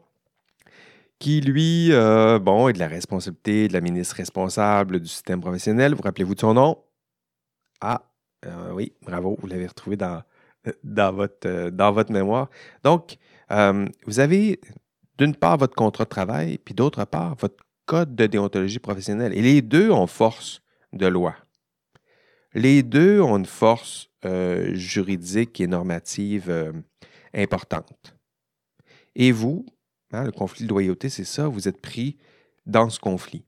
qui, 1.25 1.41
lui, 1.41 1.89
euh, 1.91 2.39
bon, 2.39 2.69
est 2.69 2.75
de 2.75 2.79
la 2.79 2.87
responsabilité 2.87 3.67
de 3.67 3.73
la 3.73 3.81
ministre 3.81 4.15
responsable 4.17 5.01
du 5.01 5.09
système 5.09 5.41
professionnel. 5.41 5.95
Vous 5.95 6.03
rappelez-vous 6.03 6.35
de 6.35 6.41
son 6.41 6.53
nom? 6.53 6.85
Ah, 7.81 8.03
euh, 8.45 8.73
oui, 8.75 8.93
bravo, 9.01 9.35
vous 9.41 9.47
l'avez 9.47 9.67
retrouvé 9.67 9.97
dans, 9.97 10.23
dans, 10.85 11.15
votre, 11.15 11.49
euh, 11.49 11.71
dans 11.71 11.93
votre 11.93 12.13
mémoire. 12.13 12.51
Donc, 12.83 13.17
vous 13.49 14.21
avez 14.21 14.61
d'une 15.17 15.35
part 15.35 15.57
votre 15.57 15.75
contrat 15.75 16.05
de 16.05 16.11
travail, 16.11 16.59
puis 16.59 16.75
d'autre 16.75 17.03
part 17.07 17.37
votre 17.37 17.65
code 17.87 18.15
de 18.15 18.27
déontologie 18.27 18.79
professionnelle. 18.79 19.33
Et 19.33 19.41
les 19.41 19.63
deux 19.63 19.91
ont 19.91 20.07
force 20.07 20.61
de 20.93 21.07
loi. 21.07 21.35
Les 22.53 22.83
deux 22.83 23.23
ont 23.23 23.39
une 23.39 23.47
force 23.47 24.11
juridique 24.75 25.59
et 25.59 25.67
normative 25.67 26.75
importante. 27.35 28.15
Et 29.15 29.33
vous, 29.33 29.65
Hein, 30.15 30.25
le 30.25 30.33
conflit 30.33 30.65
de 30.65 30.71
loyauté, 30.71 31.09
c'est 31.09 31.25
ça. 31.25 31.49
Vous 31.49 31.67
êtes 31.67 31.81
pris 31.81 32.17
dans 32.67 32.89
ce 32.89 33.01
conflit. 33.01 33.45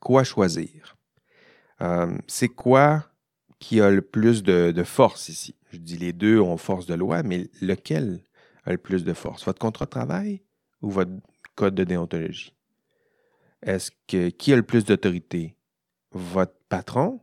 Quoi 0.00 0.24
choisir? 0.24 0.96
Euh, 1.82 2.16
c'est 2.26 2.48
quoi 2.48 3.06
qui 3.58 3.80
a 3.80 3.90
le 3.90 4.02
plus 4.02 4.42
de, 4.42 4.82
force 4.84 5.28
ici? 5.28 5.54
Je 5.70 5.78
dis 5.78 5.98
les 5.98 6.12
deux 6.12 6.40
ont 6.40 6.56
force 6.56 6.86
de 6.86 6.94
loi, 6.94 7.22
mais 7.22 7.50
lequel 7.60 8.22
a 8.64 8.72
le 8.72 8.78
plus 8.78 9.04
de 9.04 9.12
force? 9.12 9.44
Votre 9.44 9.58
contrat 9.58 9.84
de 9.84 9.90
travail 9.90 10.42
ou 10.80 10.90
votre 10.90 11.12
code 11.54 11.74
de 11.74 11.84
déontologie? 11.84 12.54
Est-ce 13.62 13.90
que 14.06 14.30
qui 14.30 14.52
a 14.52 14.56
le 14.56 14.62
plus 14.62 14.84
d'autorité? 14.84 15.56
Votre 16.12 16.54
patron 16.68 17.20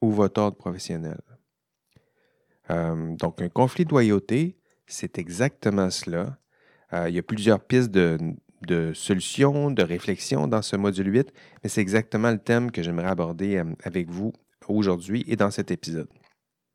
ou 0.00 0.10
votre 0.10 0.40
ordre 0.40 0.56
professionnel? 0.56 1.20
Euh, 2.70 3.14
donc, 3.16 3.42
un 3.42 3.48
conflit 3.48 3.84
de 3.84 3.90
loyauté, 3.90 4.56
c'est 4.86 5.18
exactement 5.18 5.90
cela. 5.90 6.38
Euh, 6.94 7.08
il 7.08 7.14
y 7.14 7.18
a 7.18 7.22
plusieurs 7.22 7.60
pistes 7.60 7.90
de, 7.90 8.18
solutions, 8.94 9.70
de 9.70 9.82
réflexion 9.82 10.46
dans 10.46 10.62
ce 10.62 10.76
module 10.76 11.12
8, 11.12 11.32
mais 11.62 11.68
c'est 11.68 11.80
exactement 11.80 12.30
le 12.30 12.38
thème 12.38 12.70
que 12.70 12.82
j'aimerais 12.82 13.08
aborder 13.08 13.56
euh, 13.56 13.64
avec 13.84 14.10
vous 14.10 14.32
aujourd'hui 14.68 15.24
et 15.26 15.36
dans 15.36 15.50
cet 15.50 15.70
épisode. 15.70 16.08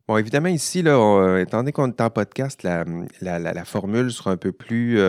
Bon, 0.08 0.18
évidemment, 0.18 0.50
ici, 0.50 0.84
euh, 0.86 1.42
étant 1.42 1.58
donné 1.58 1.72
qu'on 1.72 1.90
est 1.90 2.02
en 2.02 2.10
podcast, 2.10 2.64
la, 2.64 3.66
formule 3.66 4.12
sera 4.12 4.32
un 4.32 4.38
peu 4.38 4.54
plus 4.54 5.00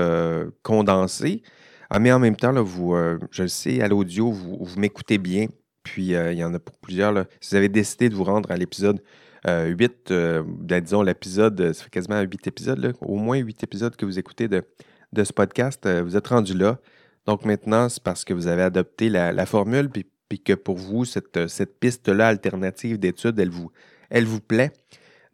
condensée. 0.62 1.42
Ah, 1.88 2.00
mais 2.00 2.12
en 2.12 2.18
même 2.18 2.36
temps, 2.36 2.52
je 2.52 3.42
le 3.42 3.48
sais, 3.48 3.80
à 3.80 3.88
l'audio, 3.88 4.32
vous, 4.32 4.68
m'écoutez 4.76 5.18
bien. 5.18 5.46
Puis, 5.84 6.08
il 6.08 6.34
y 6.34 6.44
en 6.44 6.52
a 6.52 6.58
pour 6.58 6.76
plusieurs. 6.78 7.26
Si 7.40 7.50
vous 7.50 7.56
avez 7.56 7.68
décidé 7.68 8.08
de 8.08 8.16
vous 8.16 8.24
rendre 8.24 8.50
à 8.50 8.56
l'épisode 8.56 9.00
8, 9.46 10.12
ben, 10.12 10.80
disons, 10.80 11.02
l'épisode, 11.02 11.72
ça 11.72 11.84
fait 11.84 11.90
quasiment 11.90 12.20
8 12.20 12.48
épisodes, 12.48 12.92
au 13.00 13.16
moins 13.18 13.38
8 13.38 13.62
épisodes 13.62 13.94
que 13.94 14.04
vous 14.04 14.18
écoutez 14.18 14.48
de, 14.48 14.64
de 15.12 15.24
ce 15.24 15.32
podcast, 15.32 15.84
euh, 15.86 16.02
vous 16.02 16.16
êtes 16.16 16.26
rendu 16.26 16.54
là. 16.54 16.78
Donc 17.26 17.44
maintenant, 17.44 17.88
c'est 17.88 18.02
parce 18.02 18.24
que 18.24 18.32
vous 18.32 18.46
avez 18.46 18.62
adopté 18.62 19.08
la, 19.08 19.46
formule, 19.46 19.90
puis, 19.90 20.40
que 20.40 20.52
pour 20.52 20.76
vous, 20.76 21.04
cette, 21.04 21.48
cette 21.48 21.78
piste-là 21.78 22.28
alternative 22.28 22.98
d'études, 22.98 23.38
elle 23.38 23.50
vous, 23.50 23.70
elle 24.10 24.24
vous 24.24 24.40
plaît. 24.40 24.72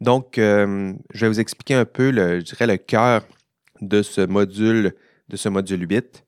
Donc, 0.01 0.37
euh, 0.37 0.93
je 1.13 1.25
vais 1.25 1.29
vous 1.29 1.39
expliquer 1.39 1.73
un 1.73 1.85
peu, 1.85 2.11
le, 2.11 2.39
je 2.39 2.45
dirais, 2.45 2.67
le 2.67 2.77
cœur 2.77 3.25
de 3.81 4.01
ce 4.01 4.21
module, 4.21 4.93
de 5.29 5.37
ce 5.37 5.49
module 5.49 5.89
8. 5.89 6.25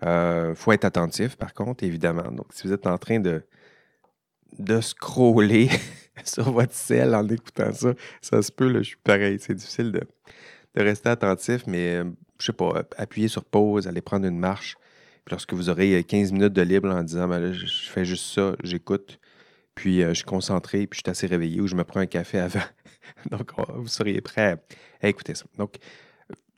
Il 0.00 0.08
euh, 0.08 0.54
faut 0.54 0.72
être 0.72 0.84
attentif, 0.84 1.36
par 1.36 1.54
contre, 1.54 1.84
évidemment. 1.84 2.30
Donc, 2.30 2.46
si 2.50 2.66
vous 2.66 2.72
êtes 2.72 2.86
en 2.86 2.98
train 2.98 3.18
de, 3.18 3.42
de 4.58 4.80
scroller 4.80 5.70
sur 6.24 6.52
votre 6.52 6.74
selle 6.74 7.14
en 7.14 7.26
écoutant 7.28 7.72
ça, 7.72 7.94
ça 8.20 8.42
se 8.42 8.52
peut, 8.52 8.68
là, 8.68 8.80
je 8.80 8.88
suis 8.88 8.96
pareil. 9.02 9.38
C'est 9.40 9.54
difficile 9.54 9.90
de, 9.90 10.02
de 10.74 10.82
rester 10.82 11.08
attentif, 11.08 11.64
mais 11.66 12.02
je 12.40 12.46
sais 12.46 12.52
pas, 12.52 12.84
appuyer 12.96 13.28
sur 13.28 13.44
pause, 13.44 13.86
aller 13.86 14.00
prendre 14.00 14.26
une 14.26 14.38
marche. 14.38 14.76
Puis 15.24 15.32
lorsque 15.32 15.52
vous 15.52 15.68
aurez 15.68 16.02
15 16.04 16.32
minutes 16.32 16.52
de 16.52 16.62
libre 16.62 16.90
en 16.90 17.02
disant, 17.02 17.28
ben 17.28 17.52
je 17.52 17.90
fais 17.90 18.04
juste 18.04 18.34
ça, 18.34 18.54
j'écoute, 18.62 19.18
puis 19.74 20.02
euh, 20.02 20.08
je 20.08 20.14
suis 20.14 20.24
concentré, 20.24 20.86
puis 20.86 20.98
je 20.98 21.02
suis 21.04 21.10
assez 21.10 21.26
réveillé 21.26 21.60
ou 21.60 21.66
je 21.66 21.74
me 21.74 21.84
prends 21.84 22.00
un 22.00 22.06
café 22.06 22.38
avant. 22.40 22.64
Donc, 23.30 23.52
vous 23.76 23.88
seriez 23.88 24.20
prêt 24.20 24.58
à, 25.02 25.08
écouter 25.08 25.34
ça. 25.34 25.44
Donc, 25.56 25.76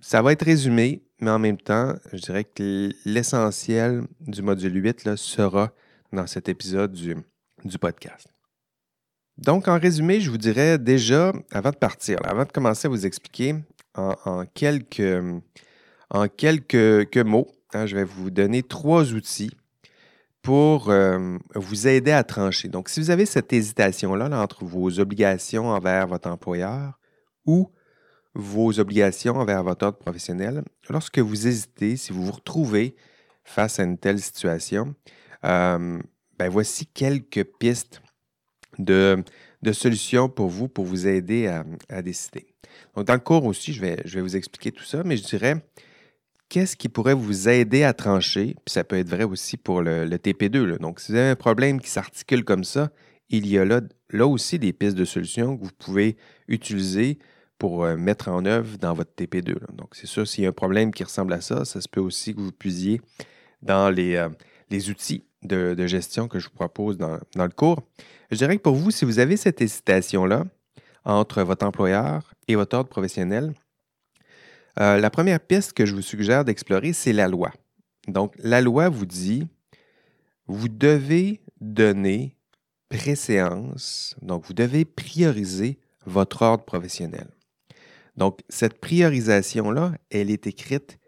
ça 0.01 0.23
va 0.23 0.33
être 0.33 0.45
résumé, 0.45 1.03
mais 1.21 1.31
en 1.31 1.39
même 1.39 1.59
temps, 1.59 1.95
je 2.13 2.19
dirais 2.19 2.45
que 2.45 2.91
l'essentiel 3.05 4.05
du 4.21 4.41
module 4.41 4.75
8 4.75 5.05
là, 5.05 5.17
sera 5.17 5.73
dans 6.13 6.27
cet 6.27 6.49
épisode 6.49 6.93
du, 6.93 7.17
du 7.65 7.79
podcast. 7.79 8.29
Donc, 9.37 9.69
en 9.69 9.79
résumé, 9.79 10.21
je 10.21 10.31
vous 10.31 10.39
dirais 10.39 10.79
déjà, 10.79 11.33
avant 11.51 11.71
de 11.71 11.77
partir, 11.77 12.19
avant 12.25 12.45
de 12.45 12.53
commencer 12.53 12.87
à 12.87 12.91
vous 12.91 13.07
expliquer 13.07 13.55
en, 13.95 14.45
quelques, 14.55 15.03
en 16.11 16.29
quelques, 16.29 17.17
mots, 17.19 17.49
hein, 17.73 17.87
je 17.87 17.97
vais 17.97 18.05
vous 18.05 18.31
donner 18.31 18.63
trois 18.63 19.13
outils 19.13 19.53
pour 20.43 20.91
euh, 20.91 21.39
vous 21.55 21.87
aider 21.87 22.13
à 22.13 22.25
trancher. 22.25 22.69
Donc, 22.69 22.89
si 22.89 23.01
vous 23.01 23.11
avez 23.11 23.27
cette 23.27 23.53
hésitation-là 23.53 24.29
entre 24.41 24.65
vos 24.65 24.99
obligations 24.99 25.69
envers 25.69 26.07
votre 26.07 26.29
employeur 26.29 26.99
ou 27.47 27.71
vos 28.35 28.79
obligations 28.81 29.37
envers 29.37 29.63
votre 29.63 29.87
ordre 29.87 29.99
professionnel, 29.99 30.63
lorsque 30.89 31.19
vous 31.19 31.47
hésitez, 31.47 31.97
si 31.97 32.13
vous 32.13 32.25
vous 32.25 32.33
retrouvez 32.33 32.97
face 33.45 33.79
à 33.79 33.85
une 33.85 33.99
telle 33.99 34.21
situation, 34.21 34.95
euh, 35.45 35.99
ben 36.39 36.49
voici 36.49 36.87
quelques 36.87 37.45
pistes 37.59 38.01
de, 38.79 39.23
solutions 39.73 40.29
pour 40.29 40.49
vous, 40.49 40.69
pour 40.69 40.87
vous 40.87 41.07
aider 41.07 41.49
à, 41.89 42.03
décider. 42.03 42.47
Donc, 42.97 43.07
dans 43.07 43.15
le 43.15 43.21
cours 43.21 43.45
aussi, 43.45 43.73
je 43.73 43.81
vais, 43.81 44.01
je 44.05 44.15
vais 44.15 44.23
vous 44.23 44.37
expliquer 44.37 44.73
tout 44.73 44.85
ça, 44.85 45.03
mais 45.05 45.17
je 45.17 45.25
dirais 45.25 45.57
qu'est-ce 46.51 46.77
qui 46.77 46.91
pourrait 46.91 47.15
vous 47.15 47.49
aider 47.49 47.85
à 47.85 47.95
trancher, 47.95 48.57
puis 48.65 48.73
ça 48.73 48.85
peut 48.85 48.99
être 48.99 49.09
vrai 49.09 49.25
aussi 49.25 49.57
pour 49.57 49.81
le, 49.81 50.07
TP2. 50.07 50.79
Donc, 50.79 51.01
si 51.01 51.13
vous 51.13 51.19
avez 51.19 51.31
un 51.31 51.37
problème 51.37 51.81
qui 51.81 51.89
s'articule 51.89 52.45
comme 52.45 52.65
ça, 52.65 52.91
il 53.31 53.47
y 53.47 53.57
a 53.57 53.65
là, 53.65 53.81
là 54.11 54.27
aussi 54.27 54.59
des 54.59 54.75
pistes 54.75 54.97
de 54.97 55.05
solutions 55.07 55.57
que 55.57 55.65
vous 55.65 55.71
pouvez 55.79 56.17
utiliser 56.49 57.19
pour 57.57 57.85
euh, 57.85 57.97
mettre 57.97 58.29
en 58.29 58.45
œuvre 58.45 58.77
dans 58.79 58.93
votre 58.93 59.13
TP2. 59.17 59.55
Donc, 59.75 59.95
c'est 59.95 60.07
sûr, 60.07 60.27
s'il 60.27 60.45
y 60.45 60.47
a 60.47 60.51
un 60.51 60.53
problème 60.53 60.93
qui 60.93 61.05
ressemble 61.05 61.33
à 61.33 61.41
ça, 61.41 61.65
ça 61.65 61.81
se 61.81 61.89
peut 61.89 62.01
aussi 62.01 62.35
que 62.35 62.41
vous 62.41 62.53
puisiez 62.53 63.01
dans 63.63 63.89
les, 63.89 64.17
euh, 64.17 64.29
les 64.71 64.91
outils 64.91 65.25
de, 65.43 65.87
gestion 65.87 66.29
que 66.29 66.39
je 66.39 66.49
vous 66.49 66.55
propose 66.55 66.99
dans, 66.99 67.19
le 67.35 67.49
cours. 67.49 67.83
Je 68.31 68.37
dirais 68.37 68.57
que 68.57 68.63
pour 68.63 68.75
vous, 68.75 68.91
si 68.91 69.05
vous 69.05 69.19
avez 69.19 69.37
cette 69.37 69.61
hésitation-là 69.61 70.45
entre 71.05 71.43
votre 71.43 71.65
employeur 71.65 72.35
et 72.49 72.57
votre 72.57 72.77
ordre 72.77 72.91
professionnel, 72.91 73.55
euh, 74.79 74.99
la 74.99 75.11
première 75.11 75.41
piste 75.41 75.73
que 75.73 75.87
je 75.87 75.95
vous 75.95 76.03
suggère 76.03 76.45
d'explorer, 76.45 76.93
c'est 76.93 77.13
la 77.13 77.29
loi. 77.29 77.53
Donc, 78.09 78.35
la 78.39 78.61
loi 78.61 78.89
vous 78.89 79.07
dit, 79.07 79.47
vous 80.47 80.69
devez 80.69 81.41
donner 81.61 82.37
préséance, 82.89 84.17
donc 84.23 84.45
vous 84.47 84.55
devez 84.55 84.85
prioriser 84.85 85.79
votre 86.07 86.43
ordre 86.43 86.65
professionnel. 86.65 87.29
Donc, 88.17 88.41
cette 88.49 88.81
priorisation-là, 88.81 89.93
elle 90.11 90.31
est 90.31 90.47
écrite 90.47 90.99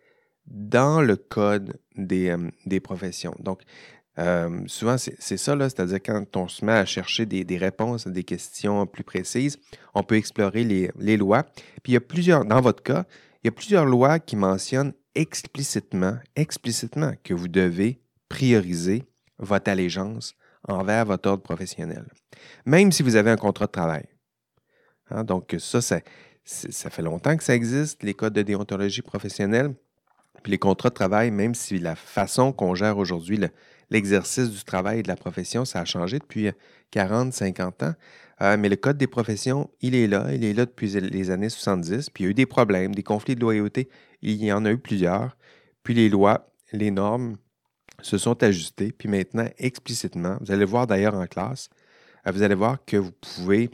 dans 0.46 1.00
le 1.00 1.16
code 1.16 1.78
des, 1.96 2.30
euh, 2.30 2.80
professions. 2.80 3.34
Donc, 3.38 3.62
euh, 4.18 4.60
souvent, 4.66 4.96
c'est 4.98 5.36
ça, 5.36 5.56
c'est-à-dire 5.58 6.02
quand 6.02 6.36
on 6.36 6.46
se 6.46 6.64
met 6.64 6.72
à 6.72 6.84
chercher 6.84 7.24
des, 7.24 7.56
réponses 7.56 8.06
à 8.06 8.10
des 8.10 8.24
questions 8.24 8.86
plus 8.86 9.04
précises, 9.04 9.58
on 9.94 10.02
peut 10.02 10.16
explorer 10.16 10.64
les, 10.64 11.16
lois. 11.16 11.44
Puis 11.82 11.92
il 11.92 11.94
y 11.94 11.96
a 11.96 12.00
plusieurs, 12.00 12.44
dans 12.44 12.60
votre 12.60 12.82
cas, 12.82 13.06
il 13.42 13.46
y 13.46 13.48
a 13.48 13.52
plusieurs 13.52 13.86
lois 13.86 14.18
qui 14.18 14.36
mentionnent 14.36 14.92
explicitement, 15.14 16.16
explicitement 16.36 17.12
que 17.22 17.34
vous 17.34 17.48
devez 17.48 18.00
prioriser 18.28 19.04
votre 19.38 19.70
allégeance 19.70 20.34
envers 20.68 21.04
votre 21.04 21.28
ordre 21.28 21.42
professionnel, 21.42 22.06
même 22.64 22.92
si 22.92 23.02
vous 23.02 23.16
avez 23.16 23.30
un 23.30 23.36
contrat 23.36 23.66
de 23.66 23.72
travail. 23.72 24.06
Hein, 25.10 25.24
donc 25.24 25.56
ça, 25.58 25.80
ça, 25.82 26.00
ça 26.44 26.90
fait 26.90 27.02
longtemps 27.02 27.36
que 27.36 27.42
ça 27.42 27.54
existe, 27.54 28.02
les 28.02 28.14
codes 28.14 28.32
de 28.32 28.42
déontologie 28.42 29.02
professionnelle. 29.02 29.74
Puis 30.42 30.50
les 30.50 30.58
contrats 30.58 30.88
de 30.88 30.94
travail, 30.94 31.30
même 31.30 31.54
si 31.54 31.78
la 31.78 31.94
façon 31.94 32.52
qu'on 32.52 32.74
gère 32.74 32.98
aujourd'hui 32.98 33.38
l'exercice 33.92 34.50
du 34.50 34.64
travail 34.64 35.00
et 35.00 35.02
de 35.02 35.08
la 35.08 35.16
profession, 35.16 35.64
ça 35.64 35.80
a 35.80 35.84
changé 35.84 36.18
depuis 36.18 36.50
40, 36.90 37.32
50 37.32 37.82
ans. 37.82 37.94
Euh, 38.40 38.56
mais 38.56 38.68
le 38.68 38.76
Code 38.76 38.96
des 38.96 39.06
professions, 39.06 39.70
il 39.80 39.94
est 39.94 40.08
là. 40.08 40.32
Il 40.32 40.44
est 40.44 40.54
là 40.54 40.66
depuis 40.66 40.88
les 40.88 41.30
années 41.30 41.50
70. 41.50 42.10
Puis 42.10 42.24
il 42.24 42.26
y 42.26 42.28
a 42.28 42.30
eu 42.30 42.34
des 42.34 42.46
problèmes, 42.46 42.94
des 42.94 43.02
conflits 43.02 43.36
de 43.36 43.40
loyauté. 43.40 43.88
Il 44.22 44.42
y 44.42 44.52
en 44.52 44.64
a 44.64 44.72
eu 44.72 44.78
plusieurs. 44.78 45.36
Puis 45.84 45.94
les 45.94 46.08
lois, 46.08 46.50
les 46.72 46.90
normes 46.90 47.36
se 48.00 48.18
sont 48.18 48.42
ajustées. 48.42 48.92
Puis 48.92 49.08
maintenant, 49.08 49.46
explicitement, 49.58 50.38
vous 50.40 50.50
allez 50.50 50.60
le 50.60 50.66
voir 50.66 50.86
d'ailleurs 50.86 51.14
en 51.14 51.26
classe, 51.26 51.68
euh, 52.26 52.32
vous 52.32 52.42
allez 52.42 52.54
voir 52.54 52.84
que 52.84 52.96
vous 52.96 53.12
pouvez 53.12 53.70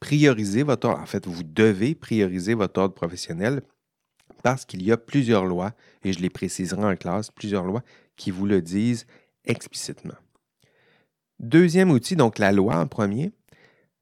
prioriser 0.00 0.62
votre 0.64 0.88
ordre. 0.88 1.00
En 1.00 1.06
fait, 1.06 1.26
vous 1.26 1.44
devez 1.44 1.94
prioriser 1.94 2.54
votre 2.54 2.80
ordre 2.80 2.94
professionnel 2.94 3.62
parce 4.42 4.66
qu'il 4.66 4.82
y 4.82 4.92
a 4.92 4.98
plusieurs 4.98 5.46
lois, 5.46 5.72
et 6.04 6.12
je 6.12 6.20
les 6.20 6.28
préciserai 6.28 6.84
en 6.84 6.96
classe, 6.96 7.30
plusieurs 7.30 7.64
lois 7.64 7.82
qui 8.16 8.30
vous 8.30 8.46
le 8.46 8.62
disent 8.62 9.06
explicitement. 9.44 10.14
Deuxième 11.40 11.90
outil, 11.90 12.16
donc 12.16 12.38
la 12.38 12.52
loi 12.52 12.76
en 12.76 12.86
premier. 12.86 13.32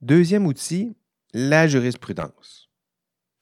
Deuxième 0.01 0.47
outil, 0.47 0.97
la 1.33 1.67
jurisprudence. 1.67 2.69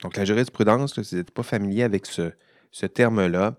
Donc 0.03 0.17
la 0.17 0.25
jurisprudence, 0.25 0.95
si 0.95 1.11
vous 1.11 1.17
n'êtes 1.17 1.31
pas 1.31 1.43
familier 1.43 1.83
avec 1.83 2.07
ce, 2.07 2.87
terme-là, 2.87 3.57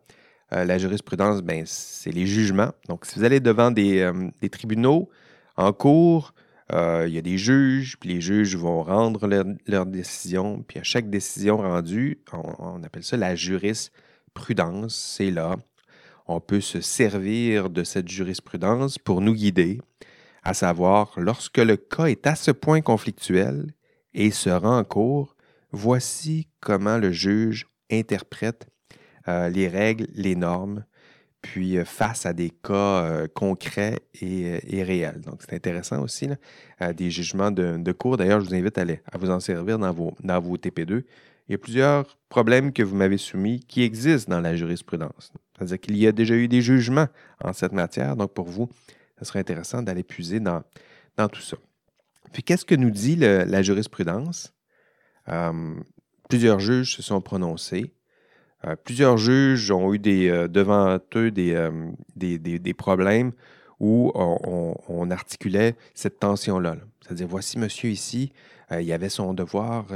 euh, 0.54 0.65
la 0.65 0.78
jurisprudence, 0.78 1.41
ben, 1.41 1.63
c'est 1.65 2.12
les 2.12 2.26
jugements. 2.26 2.71
Donc 2.88 3.06
si 3.06 3.19
vous 3.19 3.26
allez 3.26 3.39
devant 3.39 3.71
des, 3.71 4.00
euh, 4.00 4.30
tribunaux 4.50 5.10
en 5.58 5.74
cours, 5.74 6.34
euh, 6.74 7.06
il 7.08 7.13
y 7.13 7.17
a 7.17 7.21
des 7.21 7.38
juges, 7.38 7.97
puis 8.00 8.10
les 8.10 8.21
juges 8.21 8.56
vont 8.56 8.82
rendre 8.82 9.28
leur, 9.67 9.86
décision, 9.86 10.63
puis 10.63 10.80
à 10.80 10.84
chaque 10.84 11.10
décision 11.10 11.58
rendue, 11.58 12.24
on, 12.32 12.82
appelle 12.84 13.04
ça 13.04 13.17
la 13.17 13.36
jurisprudence. 13.36 14.95
C'est 14.95 15.32
là. 15.32 15.58
On 16.28 16.40
peut 16.40 16.62
se 16.62 16.82
servir 16.82 17.70
de 17.70 17.84
cette 17.84 18.08
jurisprudence 18.08 18.98
pour 18.98 19.22
nous 19.22 19.34
guider, 19.34 19.80
à 20.44 20.54
savoir, 20.54 21.14
lorsque 21.18 21.58
le 21.58 21.78
cas 21.78 22.06
est 22.06 22.26
à 22.26 22.36
ce 22.36 22.52
point 22.52 22.82
conflictuel 22.82 23.74
et 24.14 24.32
se 24.32 24.50
rend 24.50 24.80
en 24.80 24.84
cours, 24.84 25.36
voici 25.72 26.48
comment 26.60 26.98
le 26.98 27.12
juge 27.12 27.68
interprète 27.92 28.68
euh, 29.28 29.50
les 29.50 29.68
règles, 29.68 30.08
les 30.16 30.36
normes, 30.36 30.84
puis 31.42 31.78
euh, 31.78 31.86
face 31.86 32.26
à 32.26 32.34
des 32.34 32.50
cas 32.50 33.04
euh, 33.04 33.28
concrets 33.28 34.00
et, 34.20 34.84
réels. 34.84 35.22
Donc, 35.22 35.42
c'est 35.42 35.54
intéressant 35.54 36.02
aussi, 36.02 36.28
des 36.96 37.12
jugements 37.12 37.52
de, 37.52 37.92
cours. 37.92 38.18
D'ailleurs, 38.18 38.40
je 38.42 38.48
vous 38.48 38.56
invite 38.56 38.78
à, 38.78 38.82
à 39.12 39.18
vous 39.18 39.30
en 39.30 39.40
servir 39.40 39.78
dans 39.78 39.94
vos 39.94 40.58
TP2. 40.58 41.04
Il 41.52 41.56
y 41.56 41.56
a 41.56 41.58
plusieurs 41.58 42.18
problèmes 42.30 42.72
que 42.72 42.82
vous 42.82 42.96
m'avez 42.96 43.18
soumis 43.18 43.60
qui 43.60 43.84
existent 43.84 44.32
dans 44.32 44.40
la 44.40 44.56
jurisprudence. 44.56 45.34
C'est-à-dire 45.54 45.82
qu'il 45.82 45.98
y 45.98 46.08
a 46.08 46.14
déjà 46.14 46.34
eu 46.34 46.48
des 46.48 46.62
jugements 46.62 47.10
en 47.44 47.52
cette 47.52 47.74
matière. 47.74 48.16
Donc, 48.16 48.34
pour 48.34 48.48
vous, 48.48 48.70
ce 49.20 49.26
serait 49.26 49.40
intéressant 49.40 49.82
d'aller 49.82 50.04
puiser 50.04 50.40
dans, 50.40 50.64
dans 51.18 51.28
tout 51.28 51.42
ça. 51.42 51.58
Puis, 52.32 52.42
qu'est-ce 52.42 52.64
que 52.64 52.74
nous 52.74 52.90
dit 52.90 53.18
la 53.18 53.62
jurisprudence? 53.62 54.54
plusieurs 56.30 56.62
juges 56.62 56.96
se 56.96 57.02
sont 57.02 57.20
prononcés. 57.20 57.94
Euh, 58.66 58.78
plusieurs 58.78 59.18
juges 59.18 59.72
ont 59.72 59.94
eu 59.94 60.00
des, 60.00 60.30
euh, 60.30 60.48
devant 60.48 61.00
eux 61.16 61.34
euh, 61.38 61.92
des, 62.16 62.38
des, 62.38 62.74
problèmes 62.74 63.34
où 63.82 64.14
on, 64.16 65.12
articulait 65.12 65.76
cette 65.96 66.20
tension-là. 66.20 66.78
C'est-à-dire, 67.02 67.28
voici 67.28 67.60
monsieur 67.60 67.90
ici, 67.90 68.32
il 68.72 68.94
avait 68.94 69.10
son 69.10 69.34
devoir 69.34 69.88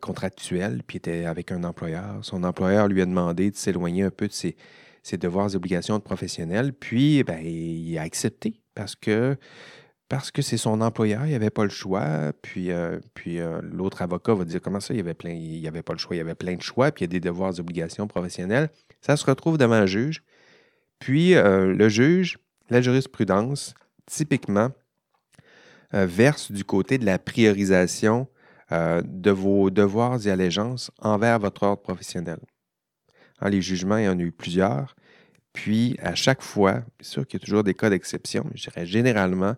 contractuel, 0.00 0.82
puis 0.86 0.98
était 0.98 1.24
avec 1.24 1.50
un 1.50 1.64
employeur. 1.64 2.18
Son 2.22 2.44
employeur 2.44 2.88
lui 2.88 3.00
a 3.00 3.06
demandé 3.06 3.50
de 3.50 3.56
s'éloigner 3.56 4.02
un 4.02 4.10
peu 4.10 4.28
de 4.28 4.32
ses, 4.32 4.56
devoirs 5.16 5.52
et 5.52 5.56
obligations 5.56 5.96
de 5.96 6.02
professionnel, 6.02 6.72
puis 6.72 7.22
ben, 7.24 7.40
il 7.44 7.96
a 7.98 8.02
accepté 8.02 8.60
parce 8.74 8.94
que 8.94 9.36
parce 10.08 10.30
que 10.30 10.42
c'est 10.42 10.58
son 10.58 10.80
employeur, 10.80 11.24
il 11.24 11.30
n'y 11.30 11.34
avait 11.34 11.50
pas 11.50 11.64
le 11.64 11.70
choix. 11.70 12.32
Puis, 12.42 12.70
euh, 12.70 13.00
puis 13.14 13.40
euh, 13.40 13.60
l'autre 13.62 14.02
avocat 14.02 14.34
va 14.34 14.44
dire 14.44 14.60
comment 14.60 14.80
ça, 14.80 14.92
il 14.92 14.98
n'y 14.98 15.00
avait, 15.00 15.14
plein, 15.14 15.30
il 15.32 15.66
avait 15.66 15.82
pas 15.82 15.92
le 15.92 15.98
choix, 15.98 16.14
il 16.14 16.18
y 16.18 16.22
avait 16.22 16.34
plein 16.34 16.54
de 16.54 16.62
choix, 16.62 16.92
puis 16.92 17.04
il 17.04 17.08
y 17.08 17.10
a 17.10 17.12
des 17.12 17.20
devoirs 17.20 17.54
et 17.56 17.60
obligations 17.60 18.06
professionnelles. 18.06 18.70
Ça 19.00 19.16
se 19.16 19.24
retrouve 19.24 19.58
devant 19.58 19.74
un 19.74 19.86
juge. 19.86 20.22
Puis 20.98 21.34
euh, 21.34 21.74
le 21.74 21.88
juge, 21.88 22.38
la 22.70 22.80
jurisprudence, 22.80 23.74
typiquement, 24.06 24.70
verse 25.92 26.50
du 26.50 26.64
côté 26.64 26.98
de 26.98 27.06
la 27.06 27.20
priorisation 27.20 28.26
de 28.70 29.30
vos 29.30 29.70
devoirs 29.70 30.26
et 30.26 30.30
allégeances 30.30 30.90
envers 31.00 31.38
votre 31.38 31.62
ordre 31.62 31.82
professionnel. 31.82 32.38
Hein, 33.40 33.50
les 33.50 33.62
jugements, 33.62 33.98
il 33.98 34.04
y 34.04 34.08
en 34.08 34.18
a 34.18 34.22
eu 34.22 34.32
plusieurs. 34.32 34.96
Puis, 35.52 35.96
à 36.02 36.14
chaque 36.14 36.42
fois, 36.42 36.82
c'est 37.00 37.12
sûr 37.12 37.26
qu'il 37.26 37.40
y 37.40 37.42
a 37.42 37.44
toujours 37.44 37.62
des 37.62 37.74
cas 37.74 37.90
d'exception, 37.90 38.44
je 38.54 38.62
dirais 38.62 38.86
généralement, 38.86 39.54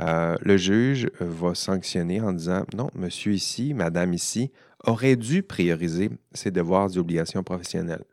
euh, 0.00 0.36
le 0.40 0.56
juge 0.56 1.10
va 1.20 1.54
sanctionner 1.54 2.20
en 2.20 2.32
disant 2.32 2.64
non, 2.74 2.88
monsieur 2.94 3.32
ici, 3.32 3.74
madame 3.74 4.14
ici, 4.14 4.50
aurait 4.84 5.16
dû 5.16 5.42
prioriser 5.42 6.10
ses 6.32 6.50
devoirs 6.50 6.90
et 6.94 6.98
obligations 6.98 7.42
professionnelles, 7.42 8.04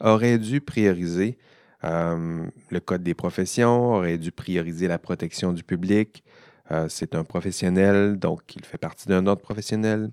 aurait 0.00 0.38
dû 0.38 0.60
prioriser 0.60 1.38
euh, 1.84 2.46
le 2.70 2.80
code 2.80 3.02
des 3.02 3.14
professions, 3.14 3.94
aurait 3.94 4.18
dû 4.18 4.30
prioriser 4.30 4.88
la 4.88 4.98
protection 4.98 5.52
du 5.52 5.62
public. 5.62 6.22
Euh, 6.70 6.86
c'est 6.88 7.14
un 7.14 7.24
professionnel, 7.24 8.18
donc 8.18 8.54
il 8.56 8.64
fait 8.64 8.78
partie 8.78 9.08
d'un 9.08 9.26
autre 9.26 9.42
professionnel. 9.42 10.10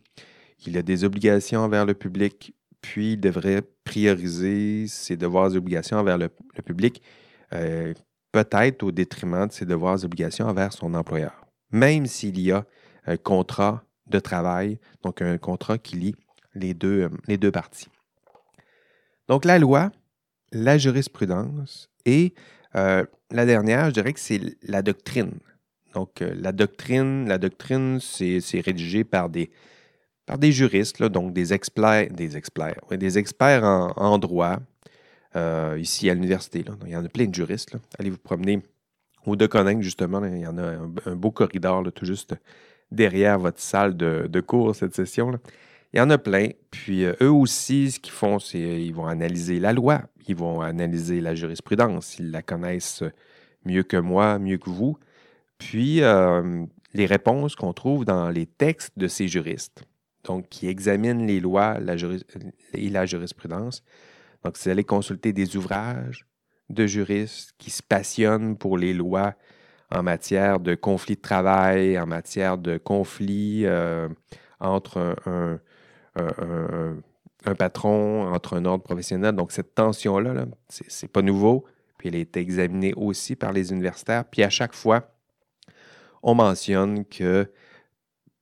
Il 0.65 0.77
a 0.77 0.81
des 0.81 1.03
obligations 1.03 1.61
envers 1.61 1.85
le 1.85 1.93
public, 1.93 2.53
puis 2.81 3.13
il 3.13 3.19
devrait 3.19 3.61
prioriser 3.83 4.87
ses 4.87 5.17
devoirs 5.17 5.53
et 5.53 5.57
obligations 5.57 5.97
envers 5.97 6.17
le, 6.17 6.29
public, 6.63 7.01
peut-être 8.31 8.83
au 8.83 8.91
détriment 8.91 9.47
de 9.47 9.51
ses 9.51 9.65
devoirs 9.65 10.01
et 10.01 10.05
obligations 10.05 10.47
envers 10.47 10.73
son 10.73 10.93
employeur, 10.93 11.45
même 11.71 12.05
s'il 12.05 12.39
y 12.39 12.51
a 12.51 12.65
un 13.05 13.17
contrat 13.17 13.83
de 14.07 14.19
travail, 14.19 14.79
donc 15.03 15.21
un 15.21 15.37
contrat 15.37 15.77
qui 15.77 15.97
lie 15.97 16.15
les 16.53 16.73
deux, 16.73 17.09
les 17.27 17.37
deux 17.37 17.51
parties. 17.51 17.89
Donc 19.27 19.45
la 19.45 19.59
loi, 19.59 19.91
la 20.51 20.77
jurisprudence 20.77 21.89
et 22.05 22.33
euh, 22.75 23.05
la 23.31 23.45
dernière, 23.45 23.85
je 23.85 23.91
dirais 23.91 24.13
que 24.13 24.19
c'est 24.19 24.57
la 24.63 24.81
doctrine. 24.81 25.31
Donc 25.95 26.21
euh, 26.21 26.35
la 26.37 26.51
doctrine, 26.51 27.27
la 27.27 27.37
doctrine, 27.37 27.99
c'est 27.99 28.59
rédigé 28.59 29.03
par 29.03 29.29
des, 29.29 29.49
par 30.25 30.37
des 30.37 30.51
juristes, 30.51 31.01
donc 31.01 31.33
des 31.33 31.53
experts, 31.53 32.11
des 32.11 32.37
experts, 32.37 32.81
des 32.91 33.17
experts 33.17 33.63
en, 33.63 34.17
droit, 34.19 34.57
euh, 35.35 35.77
ici 35.79 36.09
à 36.09 36.13
l'université. 36.13 36.63
Il 36.85 36.91
y 36.91 36.95
en 36.95 37.05
a 37.05 37.09
plein 37.09 37.25
de 37.25 37.33
juristes. 37.33 37.75
Allez 37.97 38.09
vous 38.09 38.17
promener 38.17 38.61
au 39.25 39.35
Deconinck, 39.35 39.81
justement. 39.81 40.23
il 40.25 40.37
y 40.37 40.47
en 40.47 40.57
a 40.57 40.77
un, 41.05 41.15
beau 41.15 41.31
corridor 41.31 41.91
tout 41.93 42.05
juste 42.05 42.35
derrière 42.91 43.39
votre 43.39 43.59
salle 43.59 43.97
de, 43.97 44.27
de 44.29 44.41
cours 44.41 44.75
cette 44.75 44.93
session. 44.93 45.31
Là. 45.31 45.39
Il 45.93 45.99
y 45.99 46.01
en 46.01 46.09
a 46.09 46.17
plein. 46.17 46.49
Puis 46.71 47.05
euh, 47.05 47.13
eux 47.21 47.31
aussi, 47.31 47.91
ce 47.91 48.01
qu'ils 48.01 48.13
font, 48.13 48.37
c'est 48.37 48.59
qu'ils 48.59 48.93
vont 48.93 49.07
analyser 49.07 49.61
la 49.61 49.71
loi, 49.71 50.01
ils 50.27 50.35
vont 50.35 50.59
analyser 50.59 51.21
la 51.21 51.35
jurisprudence. 51.35 52.19
Ils 52.19 52.31
la 52.31 52.41
connaissent 52.41 53.03
mieux 53.63 53.83
que 53.83 53.95
moi, 53.95 54.37
mieux 54.37 54.57
que 54.57 54.69
vous. 54.69 54.97
Puis 55.57 56.01
euh, 56.01 56.65
les 56.93 57.05
réponses 57.05 57.55
qu'on 57.55 57.73
trouve 57.73 58.05
dans 58.05 58.29
les 58.29 58.45
textes 58.45 58.97
de 58.97 59.07
ces 59.07 59.27
juristes, 59.27 59.83
donc 60.23 60.49
qui 60.49 60.67
examinent 60.67 61.25
les 61.25 61.39
lois 61.39 61.77
et 62.73 62.89
la 62.89 63.05
jurisprudence. 63.05 63.83
Donc, 64.43 64.57
vous 64.57 64.69
allez 64.69 64.83
consulter 64.83 65.33
des 65.33 65.55
ouvrages 65.55 66.25
de 66.69 66.87
juristes 66.87 67.53
qui 67.57 67.69
se 67.69 67.83
passionnent 67.83 68.57
pour 68.57 68.77
les 68.77 68.93
lois 68.93 69.33
en 69.91 70.03
matière 70.03 70.59
de 70.59 70.75
conflits 70.75 71.15
de 71.15 71.21
travail, 71.21 71.99
en 71.99 72.07
matière 72.07 72.57
de 72.57 72.77
conflits 72.77 73.65
euh, 73.65 74.07
entre 74.59 75.15
un, 75.25 75.59
un, 76.15 77.55
patron, 77.55 78.27
entre 78.33 78.55
un 78.55 78.65
ordre 78.65 78.83
professionnel. 78.83 79.35
Donc, 79.35 79.51
cette 79.51 79.75
tension-là, 79.75 80.33
-là, 80.33 80.45
c'est 80.69 81.11
pas 81.11 81.21
nouveau. 81.21 81.65
Puis, 81.97 82.09
elle 82.09 82.15
est 82.15 82.37
examinée 82.37 82.93
aussi 82.95 83.35
par 83.35 83.51
les 83.51 83.71
universitaires. 83.71 84.25
Puis, 84.25 84.43
à 84.43 84.49
chaque 84.49 84.73
fois, 84.73 85.14
on 86.25 86.33
mentionne 86.33 87.05
que 87.05 87.49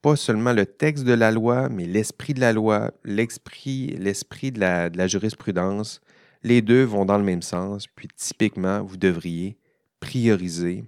pas 0.02 0.16
seulement 0.16 0.54
le 0.54 0.66
texte 0.66 1.04
de 1.04 1.14
la 1.14 1.32
loi, 1.32 1.70
mais 1.70 1.86
l'esprit 1.86 2.34
de 2.34 2.40
la 2.40 2.54
loi, 2.54 2.92
l'esprit, 3.04 3.88
l'esprit 4.00 4.52
de 4.52 4.60
la, 4.60 4.90
de 4.90 4.98
la 4.98 5.08
jurisprudence, 5.08 6.02
les 6.44 6.62
deux 6.62 6.84
vont 6.84 7.06
dans 7.06 7.18
le 7.18 7.24
même 7.24 7.42
sens. 7.42 7.88
Puis, 7.88 8.08
typiquement, 8.16 8.84
vous 8.84 8.98
devriez 8.98 9.58
prioriser 10.00 10.86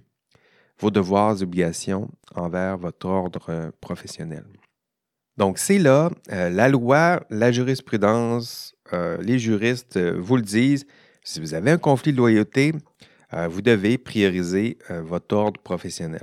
vos 0.78 0.90
devoirs 0.90 1.38
et 1.38 1.42
obligations 1.42 2.10
envers 2.34 2.76
votre 2.78 3.06
ordre 3.06 3.72
professionnel. 3.80 4.44
Donc, 5.36 5.58
c'est 5.58 5.78
là, 5.78 6.10
euh, 6.32 6.48
la 6.48 6.68
loi, 6.68 7.22
la 7.28 7.52
jurisprudence, 7.52 8.74
euh, 8.94 9.18
les 9.20 9.38
juristes 9.38 9.98
euh, 9.98 10.16
vous 10.18 10.36
le 10.36 10.42
disent. 10.42 10.86
Si 11.22 11.40
vous 11.40 11.52
avez 11.52 11.72
un 11.72 11.78
conflit 11.78 12.12
de 12.12 12.16
loyauté, 12.16 12.72
vous 13.48 13.60
devez 13.60 13.98
prioriser 13.98 14.78
votre 14.88 15.34
ordre 15.34 15.60
professionnel. 15.60 16.22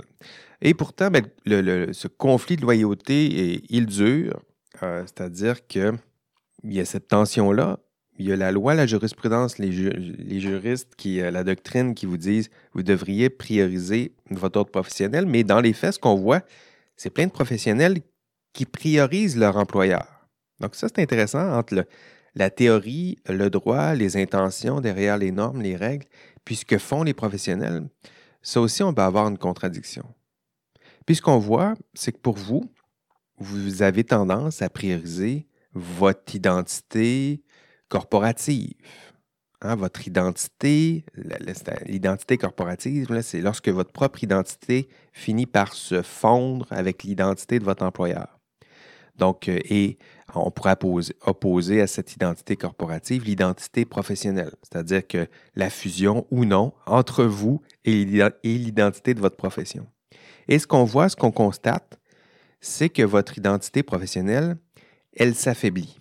Et 0.66 0.74
pourtant, 0.74 1.12
ben, 1.12 1.26
ce 1.46 2.08
conflit 2.08 2.56
de 2.56 2.62
loyauté, 2.62 3.62
il 3.70 3.86
dure, 3.86 4.42
c'est-à-dire 4.80 5.68
qu'il 5.68 6.00
y 6.64 6.80
a 6.80 6.86
cette 6.86 7.10
tension-là. 7.10 7.80
Il 8.18 8.28
y 8.28 8.32
a 8.32 8.38
la 8.38 8.52
loi, 8.54 8.74
la 8.74 8.86
jurisprudence, 8.86 9.58
les, 9.58 10.40
juristes, 10.40 10.96
qui, 10.96 11.18
la 11.18 11.44
doctrine 11.44 11.94
qui 11.94 12.06
vous 12.06 12.16
disent 12.16 12.50
vous 12.72 12.84
devriez 12.84 13.30
prioriser 13.30 14.16
votre 14.30 14.60
ordre 14.60 14.72
professionnel. 14.72 15.26
Mais 15.26 15.44
dans 15.44 15.60
les 15.60 15.74
faits, 15.74 15.96
ce 15.96 16.00
qu'on 16.00 16.16
voit, 16.16 16.44
c'est 16.96 17.10
plein 17.10 17.26
de 17.26 17.32
professionnels 17.32 17.98
qui 18.54 18.66
priorisent 18.66 19.36
leur 19.36 19.58
employeur. 19.58 20.30
Donc 20.62 20.76
ça, 20.76 20.88
c'est 20.88 21.02
intéressant 21.02 21.58
entre 21.58 21.86
la 22.36 22.50
théorie, 22.50 23.18
le 23.28 23.50
droit, 23.50 23.96
les 23.96 24.16
intentions 24.16 24.80
derrière 24.80 25.18
les 25.18 25.32
normes, 25.32 25.62
les 25.62 25.76
règles, 25.76 26.06
puis 26.46 26.56
ce 26.56 26.64
que 26.64 26.78
font 26.78 27.04
les 27.04 27.14
professionnels. 27.14 27.90
Ça 28.42 28.62
aussi, 28.62 28.82
on 28.82 28.94
peut 28.94 29.02
avoir 29.02 29.28
une 29.28 29.38
contradiction. 29.38 30.06
Puis 31.06 31.16
ce 31.16 31.22
qu'on 31.22 31.40
voit, 31.40 31.76
c'est 31.94 32.12
que 32.12 32.20
pour 32.20 32.36
vous, 32.36 32.64
vous 33.38 33.82
avez 33.82 34.04
tendance 34.04 34.62
à 34.62 34.70
prioriser 34.70 35.48
votre 35.74 36.36
identité 36.36 37.44
corporative. 37.90 38.74
Hein, 39.62 39.76
votre 39.76 40.06
identité, 40.08 41.06
l'identité 41.86 42.38
corporative, 42.38 43.22
c'est 43.22 43.40
lorsque 43.40 43.70
votre 43.70 43.92
propre 43.92 44.24
identité 44.24 44.90
finit 45.14 45.46
par 45.46 45.74
se 45.74 46.02
fondre 46.02 46.68
avec 46.70 47.04
l'identité 47.04 47.60
de 47.60 47.64
votre 47.64 47.84
employeur. 47.84 48.40
Donc, 49.16 49.48
euh, 49.48 49.60
et 49.70 49.98
on 50.36 50.52
pourrait 50.52 50.78
opposer, 51.22 51.82
à 51.82 51.88
cette 51.88 52.14
identité 52.14 52.58
corporative 52.58 53.24
l'identité 53.24 53.86
professionnelle, 53.86 54.52
c'est-à-dire 54.64 55.08
que 55.08 55.28
la 55.56 55.70
fusion 55.70 56.26
ou 56.32 56.46
non 56.46 56.74
entre 56.86 57.24
vous 57.24 57.62
et 57.86 58.04
l'identité 58.44 59.14
de 59.14 59.20
votre 59.20 59.38
profession. 59.38 59.88
Et 60.48 60.60
ce 60.60 60.68
qu'on 60.68 60.84
voit, 60.84 61.10
ce 61.10 61.16
qu'on 61.16 61.32
constate, 61.32 62.00
c'est 62.60 62.90
que 62.90 63.04
votre 63.04 63.38
identité 63.38 63.84
professionnelle, 63.84 64.58
elle 65.16 65.36
s'affaiblit. 65.36 66.00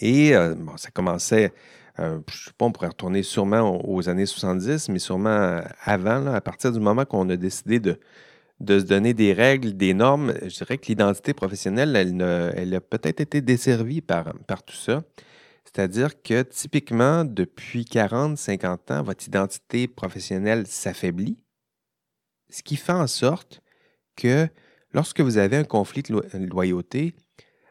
Et 0.00 0.34
euh, 0.34 0.54
ça 0.76 0.90
commençait, 0.90 1.52
euh, 1.98 2.20
je 2.28 2.36
ne 2.36 2.44
sais 2.44 2.50
pas, 2.56 2.66
on 2.66 2.72
pourrait 2.72 2.88
retourner 2.88 3.22
sûrement 3.22 3.80
aux 3.86 4.08
années 4.08 4.26
70, 4.26 4.88
mais 4.88 4.98
sûrement 4.98 5.60
avant, 5.84 6.26
à 6.26 6.40
partir 6.40 6.72
du 6.72 6.80
moment 6.80 7.04
qu'on 7.04 7.28
a 7.30 7.36
décidé 7.36 7.80
de, 7.80 7.98
de 8.60 8.78
se 8.78 8.84
donner 8.84 9.14
des 9.14 9.32
règles, 9.32 9.76
des 9.76 9.94
normes. 9.94 10.34
Je 10.42 10.54
dirais 10.56 10.78
que 10.78 10.86
l'identité 10.86 11.34
professionnelle, 11.34 11.94
elle, 12.56 12.74
a 12.74 12.80
peut-être 12.80 13.20
été 13.20 13.40
desservie 13.40 14.00
par, 14.00 14.32
par 14.46 14.62
tout 14.62 14.76
ça. 14.76 15.02
C'est-à-dire 15.64 16.22
que 16.22 16.42
typiquement, 16.42 17.24
depuis 17.24 17.84
40, 17.84 18.38
50 18.38 18.90
ans, 18.92 19.02
votre 19.02 19.26
identité 19.26 19.88
professionnelle 19.88 20.66
s'affaiblit, 20.66 21.36
ce 22.48 22.62
qui 22.62 22.76
fait 22.76 22.92
en 22.92 23.06
sorte 23.06 23.62
que 24.16 24.48
lorsque 24.92 25.20
vous 25.20 25.38
avez 25.38 25.56
un 25.56 25.64
conflit 25.64 26.02
de 26.02 26.46
loyauté, 26.46 27.14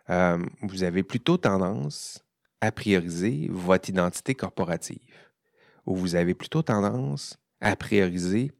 euh, 0.09 0.37
vous 0.61 0.83
avez 0.83 1.03
plutôt 1.03 1.37
tendance 1.37 2.23
à 2.61 2.71
prioriser 2.71 3.47
votre 3.49 3.89
identité 3.89 4.35
corporative, 4.35 5.31
ou 5.85 5.95
vous 5.95 6.15
avez 6.15 6.33
plutôt 6.33 6.61
tendance 6.61 7.37
à 7.61 7.75
prioriser 7.75 8.51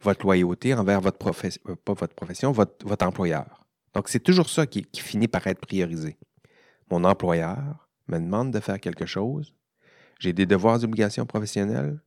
votre 0.00 0.24
loyauté 0.24 0.74
envers 0.74 1.00
votre 1.00 1.18
profession, 1.18 1.60
euh, 1.68 1.76
pas 1.76 1.94
votre 1.94 2.14
profession, 2.14 2.52
votre, 2.52 2.86
votre 2.86 3.06
employeur. 3.06 3.64
Donc, 3.94 4.08
c'est 4.08 4.20
toujours 4.20 4.48
ça 4.48 4.66
qui, 4.66 4.86
finit 4.96 5.28
par 5.28 5.46
être 5.46 5.60
priorisé. 5.60 6.18
Mon 6.90 7.04
employeur 7.04 7.88
me 8.08 8.18
demande 8.18 8.50
de 8.50 8.60
faire 8.60 8.80
quelque 8.80 9.06
chose, 9.06 9.54
j'ai 10.18 10.32
des 10.32 10.46
devoirs 10.46 10.80
et 10.80 10.84
obligations 10.84 11.26
professionnelles, 11.26 12.00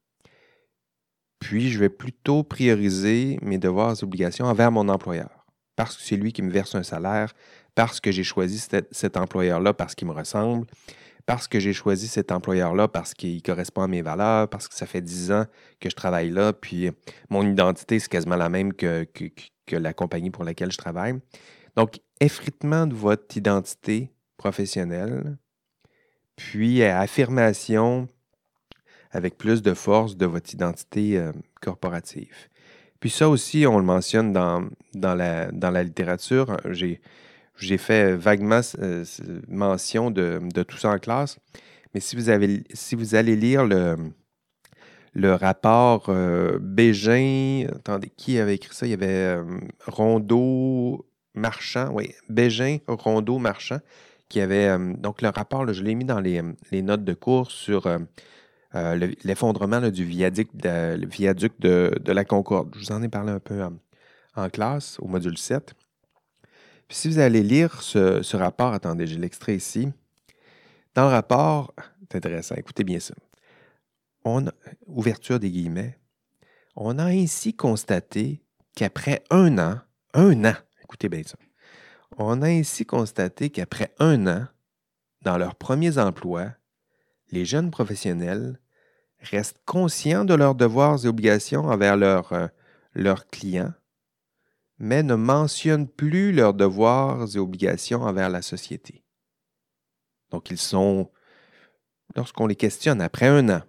puis 1.39 1.69
je 1.69 1.80
vais 1.80 1.89
plutôt 1.89 2.43
prioriser 2.43 3.38
mes 3.41 3.58
devoirs 3.58 3.95
et 4.00 4.04
obligations 4.04 4.45
envers 4.45 4.71
mon 4.71 4.89
employeur, 4.89 5.45
parce 5.76 5.95
que 5.95 6.04
c'est 6.04 6.15
lui 6.15 6.34
qui 6.34 6.41
me 6.41 6.52
verse 6.52 6.76
un 6.76 6.84
salaire, 6.84 7.34
parce 7.76 8.00
que 8.00 8.12
j'ai 8.12 8.23
choisi 8.23 8.58
cet 8.91 9.17
employeur-là 9.17 9.73
parce 9.73 9.93
qu'il 9.93 10.08
me 10.08 10.13
ressemble, 10.13 10.65
parce 11.28 11.47
que 11.47 11.60
j'ai 11.60 11.73
choisi 11.73 12.08
cet 12.08 12.32
employeur-là, 12.32 12.88
parce 12.88 13.13
qu'il 13.13 13.43
correspond 13.43 13.84
à 13.84 13.88
mes 13.88 14.02
valeurs, 14.02 14.47
parce 14.47 14.67
que 14.67 14.73
ça 14.73 14.88
fait 14.88 15.02
dix 15.02 15.32
ans 15.32 15.45
que 15.80 15.89
je 15.89 15.95
travaille 15.95 16.32
là, 16.32 16.54
puis 16.54 16.89
mon 17.30 17.45
identité, 17.45 18.00
c'est 18.00 18.10
quasiment 18.10 18.38
la 18.38 18.50
même 18.50 18.73
que, 18.73 19.04
que, 19.04 19.76
la 19.76 19.93
compagnie 19.93 20.32
pour 20.32 20.45
laquelle 20.45 20.71
je 20.71 20.78
travaille. 20.78 21.19
Donc, 21.76 22.00
effritement 22.21 22.88
de 22.88 22.95
votre 22.95 23.36
identité 23.36 24.10
professionnelle, 24.38 25.38
puis 26.38 26.82
affirmation 26.82 28.08
avec 29.17 29.36
plus 29.36 29.63
de 29.63 29.73
force 29.73 30.15
de 30.15 30.27
votre 30.27 30.53
identité 30.53 31.17
euh, 31.17 31.32
corporative. 31.60 32.36
Puis 32.99 33.10
ça 33.10 33.27
aussi, 33.27 33.65
on 33.65 33.80
le 33.80 33.84
mentionne 33.84 34.32
dans, 34.32 34.67
dans, 34.93 35.15
la, 35.15 35.51
dans 35.51 35.71
la 35.71 35.84
littérature. 35.84 36.58
J'ai 36.69 37.01
j'ai 37.60 37.80
fait 37.80 38.15
vaguement 38.15 38.62
euh, 38.77 39.03
mention 39.47 40.12
de, 40.12 40.39
tout 40.62 40.77
ça 40.77 40.91
en 40.91 40.99
classe. 40.99 41.39
Mais 41.95 41.99
si 41.99 42.15
vous, 42.15 42.30
avez, 42.30 42.63
si 42.71 42.93
vous 42.93 43.15
allez 43.15 43.36
lire 43.36 43.65
le, 43.65 43.95
le 45.13 45.34
rapport 45.34 46.06
euh, 46.10 46.60
Bégin, 46.62 47.65
attendez, 47.75 48.12
qui 48.15 48.38
avait 48.38 48.53
écrit 48.53 48.75
ça? 48.75 48.86
Il 48.86 48.91
y 48.91 48.93
avait 48.93 49.41
Rondeau 49.88 51.08
Marchand, 51.34 51.89
oui, 51.93 52.13
Bégin, 52.30 52.77
Rondeau 52.88 53.39
Marchand, 53.39 53.80
qui 54.30 54.39
avait, 54.39 54.77
donc 54.99 55.23
le 55.23 55.30
rapport, 55.30 55.73
je 55.73 55.82
l'ai 55.82 55.95
mis 55.95 56.06
dans 56.06 56.19
les, 56.19 56.43
notes 56.84 57.03
de 57.03 57.13
cours 57.15 57.49
sur 57.49 57.88
l'effondrement 59.23 59.89
du 59.89 60.05
viaduc, 60.05 60.49
de, 60.55 61.05
viaduc 61.05 61.53
de, 61.59 62.11
la 62.11 62.25
Concorde. 62.25 62.73
Je 62.75 62.79
vous 62.79 62.91
en 62.91 63.01
ai 63.03 63.09
parlé 63.09 63.31
un 63.31 63.39
peu 63.39 63.61
en 64.35 64.49
classe, 64.49 64.97
au 64.99 65.07
module 65.07 65.37
7. 65.37 65.73
Puis 66.87 66.97
si 66.97 67.09
vous 67.09 67.19
allez 67.19 67.43
lire 67.43 67.81
ce, 67.81 68.35
rapport, 68.35 68.73
attendez, 68.73 69.07
j'ai 69.07 69.17
l'extrait 69.17 69.55
ici. 69.55 69.89
Dans 70.95 71.03
le 71.03 71.09
rapport, 71.09 71.73
c'est 72.09 72.17
intéressant, 72.17 72.55
écoutez 72.55 72.83
bien 72.83 72.99
ça. 72.99 73.13
On 74.23 74.45
ouverture 74.87 75.39
des 75.39 75.51
guillemets. 75.51 75.99
On 76.75 76.97
a 76.97 77.05
ainsi 77.05 77.53
constaté 77.53 78.41
qu'après 78.75 79.23
un 79.29 79.57
an, 79.57 79.79
un 80.13 80.45
an, 80.45 80.55
écoutez 80.83 81.09
bien 81.09 81.23
ça, 81.25 81.37
on 82.17 82.41
a 82.41 82.47
ainsi 82.47 82.85
constaté 82.85 83.49
qu'après 83.49 83.93
un 83.99 84.25
an, 84.27 84.47
dans 85.23 85.37
leurs 85.37 85.55
premiers 85.55 85.97
emplois, 85.97 86.53
les 87.31 87.43
jeunes 87.43 87.69
professionnels 87.69 88.59
restent 89.19 89.62
conscients 89.65 90.25
de 90.25 90.34
leurs 90.34 90.56
devoirs 90.56 91.03
et 91.06 91.08
obligations 91.08 91.65
envers 91.65 91.97
euh, 92.34 92.47
leurs 92.93 93.27
clients, 93.27 93.73
mais 94.80 95.03
ne 95.03 95.15
mentionnent 95.15 95.88
plus 95.88 96.32
leurs 96.32 96.53
devoirs 96.53 97.27
et 97.36 97.39
obligations 97.39 98.01
envers 98.03 98.30
la 98.30 98.41
société. 98.41 99.03
Donc 100.32 100.51
ils 100.51 100.58
sont, 100.58 101.10
lorsqu'on 102.15 102.47
les 102.47 102.56
questionne 102.56 103.01
après 103.01 103.27
un 103.27 103.49
an, 103.49 103.62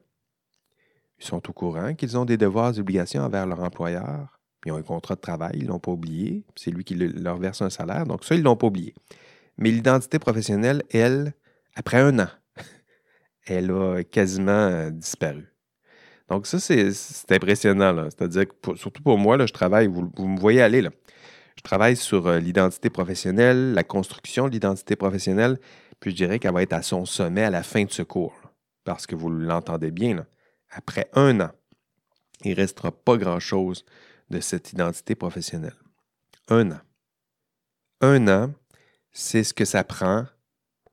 ils 1.18 1.24
sont 1.24 1.48
au 1.48 1.52
courant 1.52 1.94
qu'ils 1.94 2.16
ont 2.16 2.24
des 2.24 2.36
devoirs 2.36 2.76
et 2.76 2.80
obligations 2.80 3.22
envers 3.22 3.46
leur 3.46 3.60
employeur. 3.60 4.38
Ils 4.66 4.72
ont 4.72 4.76
un 4.76 4.82
contrat 4.82 5.14
de 5.14 5.20
travail, 5.20 5.52
ils 5.54 5.64
ne 5.64 5.68
l'ont 5.68 5.78
pas 5.78 5.92
oublié. 5.92 6.44
C'est 6.56 6.70
lui 6.70 6.84
qui 6.84 6.94
leur 6.94 7.38
verse 7.38 7.62
un 7.62 7.70
salaire. 7.70 8.06
Donc 8.06 8.24
ça, 8.24 8.34
ils 8.34 8.40
ne 8.40 8.44
l'ont 8.44 8.56
pas 8.56 8.66
oublié. 8.66 8.94
Mais 9.56 9.70
l'identité 9.70 10.18
professionnelle, 10.18 10.82
elle, 10.90 11.32
après 11.74 11.98
un 11.98 12.18
an, 12.20 12.28
elle 13.48 13.70
a 13.70 14.02
quasiment 14.04 14.52
euh, 14.52 14.90
disparu. 14.90 15.46
Donc, 16.28 16.46
ça, 16.46 16.60
c'est 16.60 16.92
impressionnant. 17.30 18.04
C'est-à-dire 18.04 18.44
que, 18.48 18.76
surtout 18.76 19.02
pour 19.02 19.18
moi, 19.18 19.36
là, 19.36 19.46
je 19.46 19.52
travaille, 19.52 19.86
vous, 19.86 20.10
me 20.18 20.38
voyez 20.38 20.60
aller, 20.60 20.82
là. 20.82 20.90
je 21.56 21.62
travaille 21.62 21.96
sur 21.96 22.26
euh, 22.26 22.38
l'identité 22.38 22.90
professionnelle, 22.90 23.72
la 23.72 23.84
construction 23.84 24.46
de 24.46 24.52
l'identité 24.52 24.94
professionnelle, 24.94 25.58
puis 26.00 26.10
je 26.10 26.16
dirais 26.16 26.38
qu'elle 26.38 26.52
va 26.52 26.62
être 26.62 26.74
à 26.74 26.82
son 26.82 27.06
sommet 27.06 27.42
à 27.42 27.50
la 27.50 27.62
fin 27.62 27.84
de 27.84 27.90
ce 27.90 28.02
cours. 28.02 28.38
parce 28.84 29.06
que 29.06 29.14
vous 29.14 29.30
l'entendez 29.30 29.90
bien, 29.90 30.26
après 30.70 31.08
un 31.14 31.40
an, 31.40 31.50
il 32.44 32.50
ne 32.50 32.56
restera 32.56 32.92
pas 32.92 33.16
grand-chose 33.16 33.84
de 34.30 34.40
cette 34.40 34.72
identité 34.72 35.14
professionnelle. 35.14 35.76
Un 36.48 36.72
an. 36.72 36.80
Un 38.00 38.28
an, 38.28 38.52
c'est 39.12 39.44
ce 39.44 39.54
que 39.54 39.64
ça 39.64 39.82
prend, 39.82 40.26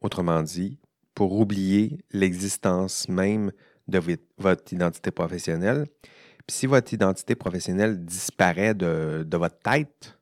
autrement 0.01 0.41
dit, 0.41 0.79
pour 1.15 1.33
oublier 1.33 1.99
l'existence 2.11 3.09
même 3.09 3.51
de 3.87 4.01
votre 4.37 4.73
identité 4.73 5.11
professionnelle. 5.11 5.85
Puis 6.45 6.57
si 6.57 6.65
votre 6.67 6.93
identité 6.93 7.35
professionnelle 7.35 8.03
disparaît 8.03 8.75
de, 8.75 9.25
votre 9.31 9.57
tête, 9.59 10.19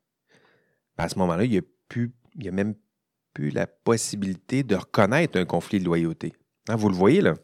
ben, 0.96 1.04
à 1.04 1.08
ce 1.08 1.18
moment-là, 1.18 1.44
il 1.44 1.50
n'y 1.50 1.58
a, 1.58 2.48
a 2.48 2.52
même 2.52 2.74
plus 3.34 3.50
la 3.50 3.66
possibilité 3.66 4.62
de 4.62 4.76
reconnaître 4.76 5.38
un 5.38 5.44
conflit 5.44 5.80
de 5.80 5.84
loyauté. 5.84 6.32
Hein, 6.68 6.76
vous 6.76 6.88
le 6.88 6.94
voyez 6.94 7.20
là? 7.20 7.34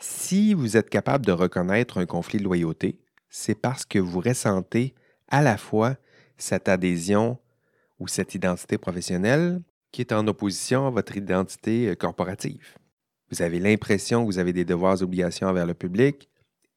Si 0.00 0.54
vous 0.54 0.76
êtes 0.76 0.90
capable 0.90 1.24
de 1.24 1.32
reconnaître 1.32 1.98
un 1.98 2.06
conflit 2.06 2.38
de 2.38 2.44
loyauté, 2.44 2.98
c'est 3.28 3.54
parce 3.54 3.84
que 3.84 3.98
vous 3.98 4.20
ressentez 4.20 4.94
à 5.28 5.42
la 5.42 5.56
fois 5.56 5.96
cette 6.38 6.68
adhésion 6.68 7.38
ou 7.98 8.08
cette 8.08 8.34
identité 8.34 8.78
professionnelle 8.78 9.62
qui 9.92 10.00
est 10.02 10.12
en 10.12 10.26
opposition 10.26 10.86
à 10.86 10.90
votre 10.90 11.16
identité 11.16 11.88
euh, 11.88 11.94
corporative. 11.94 12.76
Vous 13.30 13.42
avez 13.42 13.58
l'impression 13.58 14.22
que 14.22 14.26
vous 14.26 14.38
avez 14.38 14.52
des 14.52 14.64
devoirs 14.64 15.00
et 15.00 15.02
obligations 15.02 15.48
envers 15.48 15.66
le 15.66 15.74
public 15.74 16.28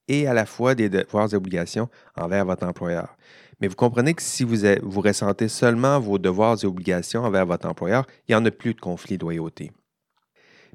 et 0.07 0.27
à 0.27 0.33
la 0.33 0.45
fois 0.45 0.75
des 0.75 0.89
devoirs 0.89 1.31
et 1.31 1.35
obligations 1.35 1.89
envers 2.15 2.45
votre 2.45 2.65
employeur. 2.65 3.15
Mais 3.59 3.67
vous 3.67 3.75
comprenez 3.75 4.13
que 4.13 4.21
si 4.21 4.43
vous, 4.43 4.57
vous 4.81 5.01
ressentez 5.01 5.47
seulement 5.47 5.99
vos 5.99 6.17
devoirs 6.17 6.57
et 6.63 6.65
obligations 6.65 7.23
envers 7.23 7.45
votre 7.45 7.67
employeur, 7.67 8.05
il 8.27 8.31
n'y 8.31 8.35
en 8.35 8.45
a 8.45 8.51
plus 8.51 8.73
de 8.73 8.79
conflit 8.79 9.17
de 9.17 9.23
loyauté. 9.23 9.71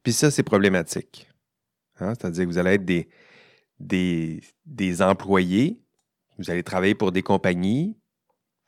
Puis 0.03 0.13
ça, 0.13 0.31
c'est 0.31 0.43
problématique. 0.43 1.29
Hein? 1.99 2.13
C'est-à-dire 2.15 2.45
que 2.45 2.51
vous 2.51 2.59
allez 2.59 2.73
être 2.73 2.85
des, 2.85 3.09
des, 3.81 4.43
des 4.67 5.03
employés, 5.03 5.81
vous 6.39 6.51
allez 6.51 6.63
travailler 6.63 6.95
pour 6.95 7.11
des 7.11 7.23
compagnies 7.23 7.97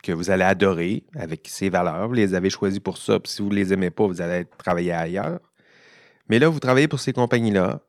que 0.03 0.11
vous 0.11 0.29
allez 0.29 0.43
adorer 0.43 1.03
avec 1.15 1.47
ces 1.47 1.69
valeurs. 1.69 2.07
Vous 2.07 2.13
les 2.13 2.33
avez 2.33 2.49
choisies 2.49 2.79
pour 2.79 2.97
ça. 2.97 3.19
Puis 3.19 3.31
si 3.31 3.41
vous 3.41 3.49
ne 3.49 3.55
les 3.55 3.73
aimez 3.73 3.91
pas, 3.91 4.07
vous 4.07 4.21
allez 4.21 4.45
travailler 4.57 4.91
ailleurs. 4.91 5.39
Mais 6.29 6.39
là, 6.39 6.49
vous 6.49 6.59
travaillez 6.59 6.87
pour 6.87 6.99
ces 6.99 7.13
compagnies-là, 7.13 7.81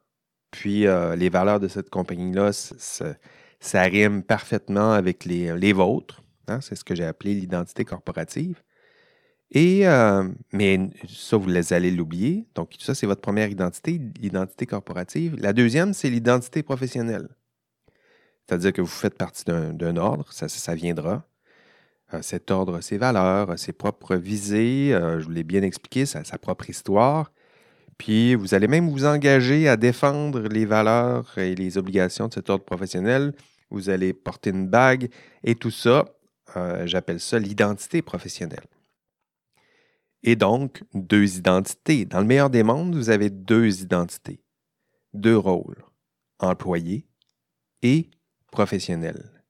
puis 0.50 0.86
euh, 0.86 1.16
les 1.16 1.28
valeurs 1.28 1.60
de 1.60 1.68
cette 1.68 1.90
compagnie-là, 1.90 2.52
ça 2.52 3.82
rime 3.82 4.22
parfaitement 4.22 4.92
avec 4.92 5.24
les, 5.24 5.56
les 5.56 5.72
vôtres. 5.72 6.22
Hein, 6.46 6.60
c'est 6.60 6.74
ce 6.74 6.84
que 6.84 6.94
j'ai 6.94 7.04
appelé 7.04 7.34
l'identité 7.34 7.84
corporative. 7.84 8.62
Et, 9.50 9.86
euh, 9.88 10.28
mais 10.52 10.78
ça, 11.08 11.36
vous 11.36 11.48
les 11.48 11.72
allez 11.72 11.90
l'oublier. 11.90 12.46
Donc, 12.54 12.74
ça, 12.78 12.94
c'est 12.94 13.06
votre 13.06 13.20
première 13.20 13.48
identité, 13.48 14.00
l'identité 14.20 14.66
corporative. 14.66 15.36
La 15.38 15.52
deuxième, 15.52 15.94
c'est 15.94 16.10
l'identité 16.10 16.62
professionnelle. 16.62 17.28
C'est-à-dire 18.46 18.72
que 18.72 18.80
vous 18.80 18.86
faites 18.86 19.16
partie 19.16 19.44
d'un 19.44 19.96
ordre, 19.96 20.26
ça, 20.32 20.74
viendra. 20.74 21.26
Euh, 22.14 22.22
cet 22.22 22.50
ordre, 22.50 22.80
ses 22.80 22.96
valeurs, 22.96 23.58
ses 23.58 23.72
propres 23.72 24.16
visées, 24.16 24.90
je 24.92 25.24
vous 25.24 25.30
l'ai 25.30 25.44
bien 25.44 25.62
expliqué, 25.62 26.06
sa 26.06 26.22
propre 26.38 26.70
histoire. 26.70 27.30
Puis 27.98 28.34
vous 28.36 28.54
allez 28.54 28.68
même 28.68 28.88
vous 28.88 29.04
engager 29.04 29.68
à 29.68 29.76
défendre 29.76 30.42
les 30.42 30.64
valeurs 30.64 31.36
et 31.36 31.54
les 31.54 31.76
obligations 31.76 32.28
de 32.28 32.34
cet 32.34 32.48
ordre 32.48 32.64
professionnel. 32.64 33.34
Vous 33.70 33.90
allez 33.90 34.12
porter 34.12 34.50
une 34.50 34.68
bague 34.68 35.10
et 35.44 35.56
tout 35.56 35.72
ça, 35.72 36.06
euh, 36.56 36.86
j'appelle 36.86 37.20
ça 37.20 37.38
l'identité 37.38 38.00
professionnelle. 38.00 38.66
Et 40.22 40.36
donc, 40.36 40.82
deux 40.94 41.36
identités. 41.36 42.04
Dans 42.04 42.20
le 42.20 42.26
meilleur 42.26 42.50
des 42.50 42.62
mondes, 42.62 42.94
vous 42.94 43.10
avez 43.10 43.30
deux 43.30 43.82
identités, 43.82 44.40
deux 45.12 45.36
rôles, 45.36 45.84
employé 46.38 47.06
et 47.82 48.10
professionnel. 48.50 49.44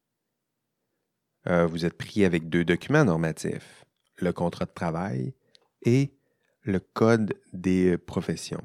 Euh, 1.47 1.67
vous 1.67 1.85
êtes 1.85 1.97
pris 1.97 2.25
avec 2.25 2.49
deux 2.49 2.65
documents 2.65 3.05
normatifs, 3.05 3.85
le 4.17 4.33
contrat 4.33 4.67
de 4.67 4.73
travail 4.73 5.35
et 5.83 6.18
le 6.63 6.81
code 6.81 7.35
des 7.53 7.93
euh, 7.95 7.99
professions. 7.99 8.65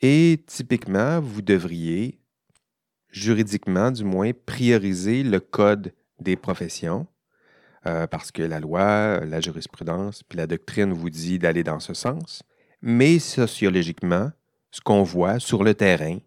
Et 0.00 0.44
typiquement, 0.46 1.20
vous 1.20 1.42
devriez, 1.42 2.20
juridiquement 3.10 3.90
du 3.90 4.04
moins, 4.04 4.32
prioriser 4.46 5.22
le 5.22 5.40
code 5.40 5.92
des 6.20 6.36
professions 6.36 7.06
euh, 7.86 8.06
parce 8.06 8.30
que 8.30 8.42
la 8.42 8.60
loi, 8.60 9.20
la 9.24 9.40
jurisprudence, 9.40 10.22
puis 10.22 10.36
la 10.36 10.46
doctrine 10.46 10.92
vous 10.92 11.10
dit 11.10 11.38
d'aller 11.38 11.64
dans 11.64 11.80
ce 11.80 11.94
sens. 11.94 12.42
Mais 12.82 13.18
sociologiquement, 13.18 14.30
ce 14.70 14.80
qu'on 14.80 15.02
voit 15.02 15.38
sur 15.38 15.64
le 15.64 15.74
terrain, 15.74 16.18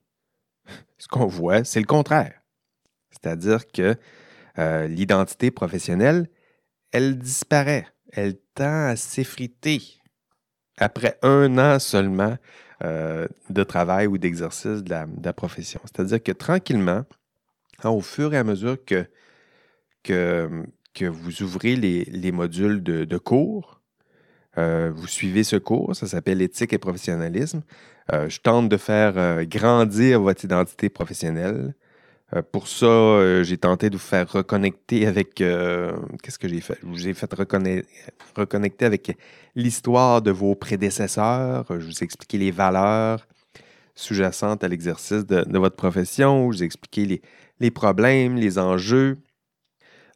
ce 0.98 1.08
qu'on 1.08 1.28
voit, 1.28 1.64
c'est 1.64 1.80
le 1.80 1.86
contraire. 1.86 2.42
C'est-à-dire 3.12 3.68
que 3.68 3.96
euh, 4.58 4.88
l'identité 4.88 5.52
professionnelle, 5.52 6.30
elle 6.92 7.18
disparaît, 7.18 7.88
elle 8.12 8.38
tend 8.54 8.88
à 8.88 8.96
s'effriter 8.96 10.01
après 10.78 11.18
un 11.22 11.58
an 11.58 11.80
seulement 11.80 12.38
euh, 12.84 13.28
de 13.52 13.64
travail 13.64 14.08
ou 14.08 14.18
d'exercice 14.18 14.84
de 14.84 14.90
la, 14.90 15.34
profession. 15.34 15.80
C'est-à-dire 15.84 16.24
que 16.24 16.32
tranquillement, 16.32 17.06
hein, 17.84 17.90
au 17.90 18.02
fur 18.02 18.34
et 18.34 18.38
à 18.38 18.44
mesure 18.44 18.78
que, 18.84 19.06
vous 21.00 21.44
ouvrez 21.44 21.76
les, 21.76 22.32
modules 22.32 22.82
de, 22.82 23.18
cours, 23.20 23.82
euh, 24.58 24.92
vous 24.96 25.06
suivez 25.06 25.44
ce 25.44 25.58
cours, 25.58 25.96
ça 25.96 26.08
s'appelle 26.08 26.42
éthique 26.42 26.74
et 26.74 26.80
professionnalisme. 26.80 27.62
Euh, 28.14 28.28
je 28.30 28.40
tente 28.40 28.68
de 28.68 28.78
faire 28.78 29.46
grandir 29.46 30.22
votre 30.22 30.44
identité 30.44 30.90
professionnelle, 30.90 31.76
euh, 32.36 32.42
pour 32.42 32.68
ça, 32.68 32.86
euh, 32.86 33.44
j'ai 33.44 33.58
tenté 33.58 33.90
de 33.90 33.96
vous 33.96 34.02
faire 34.02 34.32
reconnecter 34.32 35.06
avec. 35.06 35.42
Euh, 35.42 35.92
qu'est-ce 36.24 36.40
que 36.40 36.48
j'ai 36.48 36.62
fait? 36.62 36.78
Je 36.82 36.88
vous 36.88 37.08
ai 37.08 37.14
fait 37.14 37.32
reconnecter 38.36 38.86
avec 38.86 39.18
l'histoire 39.56 40.22
de 40.22 40.32
vos 40.32 40.56
prédécesseurs. 40.56 41.66
Je 41.70 41.86
vous 41.86 42.00
ai 42.00 42.04
expliqué 42.04 42.38
les 42.38 42.52
valeurs 42.52 43.28
sous-jacentes 43.96 44.64
à 44.64 44.68
l'exercice 44.70 45.26
de, 45.26 45.58
votre 45.58 45.76
profession. 45.76 46.52
Je 46.52 46.58
vous 46.58 46.64
ai 46.64 46.66
expliqué 46.66 47.22
les, 47.60 47.72
problèmes, 47.72 48.38
les 48.38 48.58
enjeux. 48.58 49.18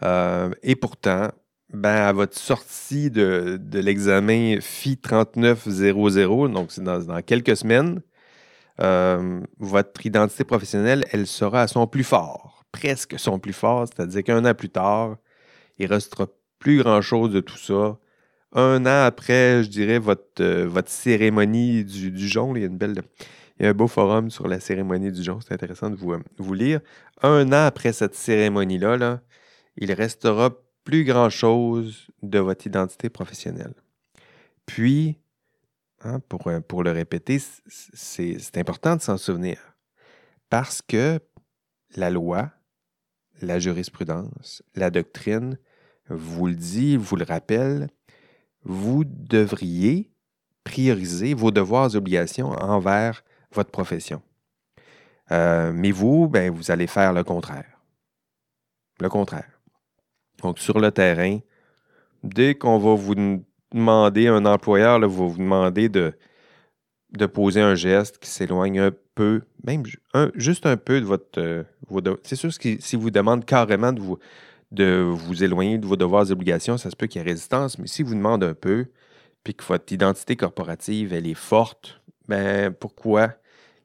et 0.01 0.75
pourtant, 0.75 1.29
ben, 1.73 1.95
à 1.95 2.13
votre 2.13 2.37
sortie 2.37 3.11
de, 3.11 3.59
l'examen 3.73 4.59
FI 4.61 4.97
3900, 4.97 6.49
donc 6.49 6.71
c'est 6.71 6.83
dans 6.83 7.21
quelques 7.21 7.57
semaines, 7.57 8.01
euh, 8.81 9.41
votre 9.59 10.05
identité 10.05 10.43
professionnelle, 10.43 11.05
elle 11.11 11.27
sera 11.27 11.61
à 11.61 11.67
son 11.67 11.87
plus 11.87 12.03
fort, 12.03 12.63
presque 12.71 13.17
son 13.17 13.39
plus 13.39 13.53
fort, 13.53 13.87
c'est-à-dire 13.87 14.23
qu'un 14.23 14.45
an 14.45 14.53
plus 14.53 14.69
tard, 14.69 15.17
il 15.77 15.87
ne 15.87 15.93
restera 15.93 16.27
plus 16.59 16.81
grand-chose 16.81 17.31
de 17.31 17.39
tout 17.39 17.57
ça. 17.57 17.97
Un 18.53 18.85
an 18.85 19.05
après, 19.05 19.63
je 19.63 19.69
dirais, 19.69 19.99
votre, 19.99 20.41
euh, 20.41 20.81
cérémonie 20.85 21.83
du, 21.85 22.11
du 22.11 22.27
jonc, 22.27 22.55
il 22.55 22.63
y 22.63 23.65
a 23.65 23.69
un 23.69 23.73
beau 23.73 23.87
forum 23.87 24.29
sur 24.29 24.47
la 24.47 24.59
cérémonie 24.59 25.11
du 25.11 25.23
jonc, 25.23 25.39
c'est 25.41 25.53
intéressant 25.53 25.89
de 25.89 25.95
vous, 25.95 26.13
euh, 26.13 26.19
vous, 26.37 26.53
lire. 26.53 26.81
Un 27.21 27.47
an 27.49 27.65
après 27.65 27.93
cette 27.93 28.15
cérémonie-là, 28.15 28.97
là, 28.97 29.21
il 29.77 29.91
restera 29.93 30.51
plus 30.83 31.03
grand-chose 31.03 32.07
de 32.21 32.39
votre 32.39 32.67
identité 32.67 33.09
professionnelle. 33.09 33.73
Puis, 34.65 35.17
hein, 36.05 36.19
pour, 36.29 36.49
pour 36.67 36.83
le 36.83 36.91
répéter, 36.91 37.41
c'est 37.67 38.57
important 38.57 38.95
de 38.95 39.01
s'en 39.01 39.17
souvenir. 39.17 39.57
Parce 40.49 40.81
que 40.81 41.19
la 41.95 42.09
loi, 42.09 42.51
la 43.41 43.59
jurisprudence, 43.59 44.63
la 44.75 44.89
doctrine 44.89 45.57
vous 46.07 46.47
le 46.47 46.55
dit, 46.55 46.97
vous 46.97 47.15
le 47.15 47.25
rappelle, 47.25 47.89
vous 48.63 49.03
devriez 49.05 50.11
prioriser 50.63 51.33
vos 51.33 51.51
devoirs 51.51 51.93
et 51.93 51.97
obligations 51.97 52.49
envers 52.49 53.23
votre 53.51 53.71
profession. 53.71 54.21
Euh, 55.31 55.71
mais 55.73 55.91
vous, 55.91 56.27
ben, 56.27 56.51
vous 56.51 56.71
allez 56.71 56.87
faire 56.87 57.13
le 57.13 57.23
contraire. 57.23 57.79
Le 58.99 59.09
contraire. 59.09 59.59
Donc, 60.41 60.59
sur 60.59 60.79
le 60.79 60.91
terrain, 60.91 61.39
dès 62.23 62.55
qu'on 62.55 62.77
va 62.77 62.95
vous 62.95 63.43
demander, 63.75 64.27
un 64.27 64.45
employeur 64.45 64.99
là, 64.99 65.07
va 65.07 65.25
vous 65.25 65.37
demander 65.37 65.89
de, 65.89 66.13
de 67.11 67.25
poser 67.25 67.61
un 67.61 67.75
geste 67.75 68.17
qui 68.17 68.29
s'éloigne 68.29 68.79
un 68.79 68.91
peu, 69.15 69.41
même 69.63 69.83
juste 70.35 70.65
un 70.65 70.77
peu 70.77 70.99
de 70.99 71.05
votre. 71.05 71.39
Euh, 71.39 71.63
c'est 72.23 72.35
sûr 72.35 72.49
que 72.57 72.79
si 72.79 72.95
vous 72.95 73.11
demande 73.11 73.45
carrément 73.45 73.93
de 73.93 74.01
vous, 74.01 74.17
de 74.71 75.01
vous 75.01 75.43
éloigner 75.43 75.77
de 75.77 75.85
vos 75.85 75.95
devoirs 75.95 76.27
et 76.29 76.31
obligations, 76.31 76.77
ça 76.77 76.89
se 76.89 76.95
peut 76.95 77.07
qu'il 77.07 77.21
y 77.21 77.25
ait 77.25 77.27
résistance, 77.27 77.77
mais 77.79 77.87
si 77.87 78.03
vous 78.03 78.15
demande 78.15 78.43
un 78.43 78.53
peu, 78.53 78.87
puis 79.43 79.53
que 79.53 79.63
votre 79.63 79.91
identité 79.93 80.35
corporative, 80.35 81.13
elle 81.13 81.27
est 81.27 81.33
forte, 81.33 82.01
ben 82.27 82.73
pourquoi 82.73 83.29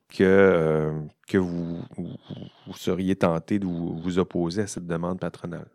que, 0.09 0.25
euh, 0.25 0.93
que 1.29 1.39
vous, 1.39 1.81
vous, 1.97 2.75
seriez 2.75 3.15
tenté 3.15 3.59
de 3.59 3.67
vous, 3.67 4.19
opposer 4.19 4.63
à 4.63 4.67
cette 4.67 4.87
demande 4.87 5.21
patronale? 5.21 5.69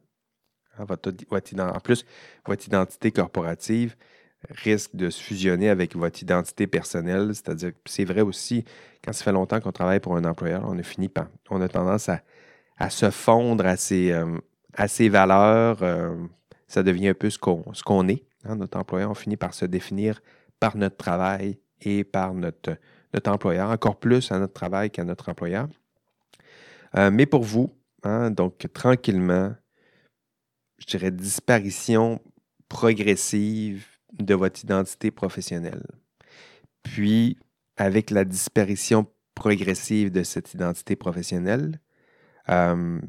Hein, 0.79 0.85
en 0.87 1.79
plus, 1.79 2.05
votre 2.45 2.67
identité 2.67 3.11
corporative 3.11 3.95
risque 4.49 4.95
de 4.95 5.09
se 5.09 5.21
fusionner 5.21 5.69
avec 5.69 5.95
votre 5.95 6.21
identité 6.21 6.67
personnelle, 6.67 7.29
c'est-à-dire 7.33 7.71
que 7.71 7.77
c'est 7.85 8.05
vrai 8.05 8.21
aussi, 8.21 8.65
quand 9.03 9.13
ça 9.13 9.23
fait 9.23 9.31
longtemps 9.31 9.59
qu'on 9.59 9.71
travaille 9.71 9.99
pour 9.99 10.15
un 10.15 10.23
employeur, 10.23 10.63
on 10.67 10.77
a 10.77 10.83
fini 10.83 11.09
par, 11.09 11.27
on 11.49 11.61
a 11.61 11.67
tendance 11.67 12.09
à, 12.09 12.89
se 12.89 13.09
fondre 13.09 13.65
à 13.65 13.77
ses, 13.77 14.11
euh, 14.11 14.37
à 14.73 14.87
ses 14.87 15.09
valeurs, 15.09 15.81
euh, 15.81 16.15
ça 16.67 16.83
devient 16.83 17.09
un 17.09 17.13
peu 17.13 17.29
ce 17.29 17.39
qu'on 17.39 18.07
est. 18.07 18.23
Hein. 18.43 18.55
notre 18.57 18.77
employeur, 18.77 19.09
on 19.09 19.15
finit 19.15 19.37
par 19.37 19.53
se 19.53 19.65
définir 19.65 20.21
par 20.59 20.77
notre 20.77 20.97
travail 20.97 21.57
et 21.81 22.03
par 22.03 22.33
notre, 22.33 22.77
notre 23.13 23.31
employeur, 23.31 23.69
encore 23.69 23.97
plus 23.97 24.31
à 24.31 24.39
notre 24.39 24.53
travail 24.53 24.91
qu'à 24.91 25.03
notre 25.03 25.29
employeur. 25.29 25.67
Euh, 26.97 27.11
mais 27.11 27.25
pour 27.25 27.43
vous, 27.43 27.73
hein, 28.03 28.31
donc 28.31 28.67
tranquillement, 28.73 29.53
je 30.77 30.85
dirais 30.85 31.11
disparition 31.11 32.21
progressive 32.69 33.85
de 34.13 34.33
votre 34.33 34.63
identité 34.63 35.11
professionnelle. 35.11 35.85
Puis, 36.83 37.37
avec 37.77 38.09
la 38.11 38.25
disparition 38.25 39.07
progressive 39.33 40.11
de 40.11 40.23
cette 40.23 40.53
identité 40.53 40.95
professionnelle, 40.95 41.79
euh, 42.49 42.99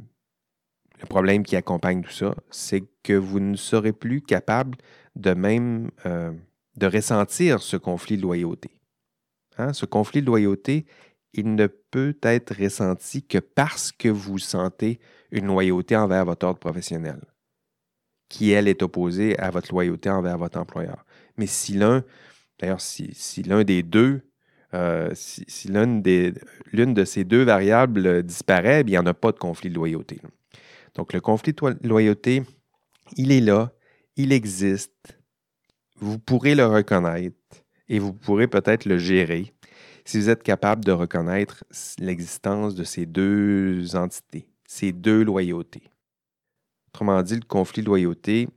le 1.00 1.06
problème 1.06 1.44
qui 1.44 1.56
accompagne 1.56 2.02
tout 2.02 2.10
ça, 2.10 2.34
c'est 2.50 2.84
que 3.02 3.12
vous 3.12 3.40
ne 3.40 3.56
serez 3.56 3.92
plus 3.92 4.22
capable 4.22 4.78
de 5.14 5.34
même 5.34 5.90
euh, 6.06 6.32
de 6.76 6.86
ressentir 6.86 7.62
ce 7.62 7.76
conflit 7.76 8.16
de 8.16 8.22
loyauté. 8.22 8.70
Hein? 9.58 9.72
Ce 9.72 9.86
conflit 9.86 10.22
de 10.22 10.26
loyauté, 10.26 10.86
il 11.32 11.54
ne 11.54 11.66
peut 11.66 12.16
être 12.22 12.54
ressenti 12.54 13.22
que 13.22 13.38
parce 13.38 13.92
que 13.92 14.08
vous 14.08 14.38
sentez 14.38 14.98
une 15.30 15.46
loyauté 15.46 15.96
envers 15.96 16.24
votre 16.24 16.46
ordre 16.46 16.60
professionnel, 16.60 17.20
qui, 18.28 18.50
elle, 18.50 18.68
est 18.68 18.82
opposée 18.82 19.38
à 19.38 19.50
votre 19.50 19.72
loyauté 19.72 20.10
envers 20.10 20.38
votre 20.38 20.58
employeur. 20.58 21.04
Mais 21.36 21.46
si 21.46 21.74
l'un, 21.74 22.04
d'ailleurs, 22.58 22.80
si, 22.80 23.42
l'un 23.44 23.64
des 23.64 23.82
deux, 23.82 24.22
euh, 24.74 25.10
si, 25.14 25.68
l'une, 25.68 26.02
de 26.02 27.04
ces 27.04 27.24
deux 27.24 27.44
variables 27.44 28.22
disparaît, 28.22 28.82
il 28.82 28.86
n'y 28.86 28.98
en 28.98 29.06
a 29.06 29.14
pas 29.14 29.32
de 29.32 29.38
conflit 29.38 29.70
de 29.70 29.74
loyauté. 29.74 30.20
Donc, 30.94 31.12
le 31.12 31.20
conflit 31.20 31.52
de 31.52 31.88
loyauté, 31.88 32.42
il 33.16 33.30
est 33.30 33.40
là, 33.40 33.72
il 34.16 34.32
existe. 34.32 35.18
Vous 35.98 36.18
pourrez 36.18 36.54
le 36.54 36.66
reconnaître 36.66 37.34
et 37.88 37.98
vous 37.98 38.12
pourrez 38.12 38.48
peut-être 38.48 38.84
le 38.84 38.98
gérer 38.98 39.54
si 40.04 40.18
vous 40.18 40.30
êtes 40.30 40.42
capable 40.42 40.84
de 40.84 40.92
reconnaître 40.92 41.64
l'existence 41.98 42.74
de 42.74 42.84
ces 42.84 43.06
deux 43.06 43.96
entités, 43.96 44.48
ces 44.64 44.92
deux 44.92 45.22
loyautés. 45.22 45.82
Autrement 46.96 47.22
dit, 47.22 47.34
le 47.34 47.42
conflit 47.42 47.82
de 47.82 47.88
loyauté 47.88 48.48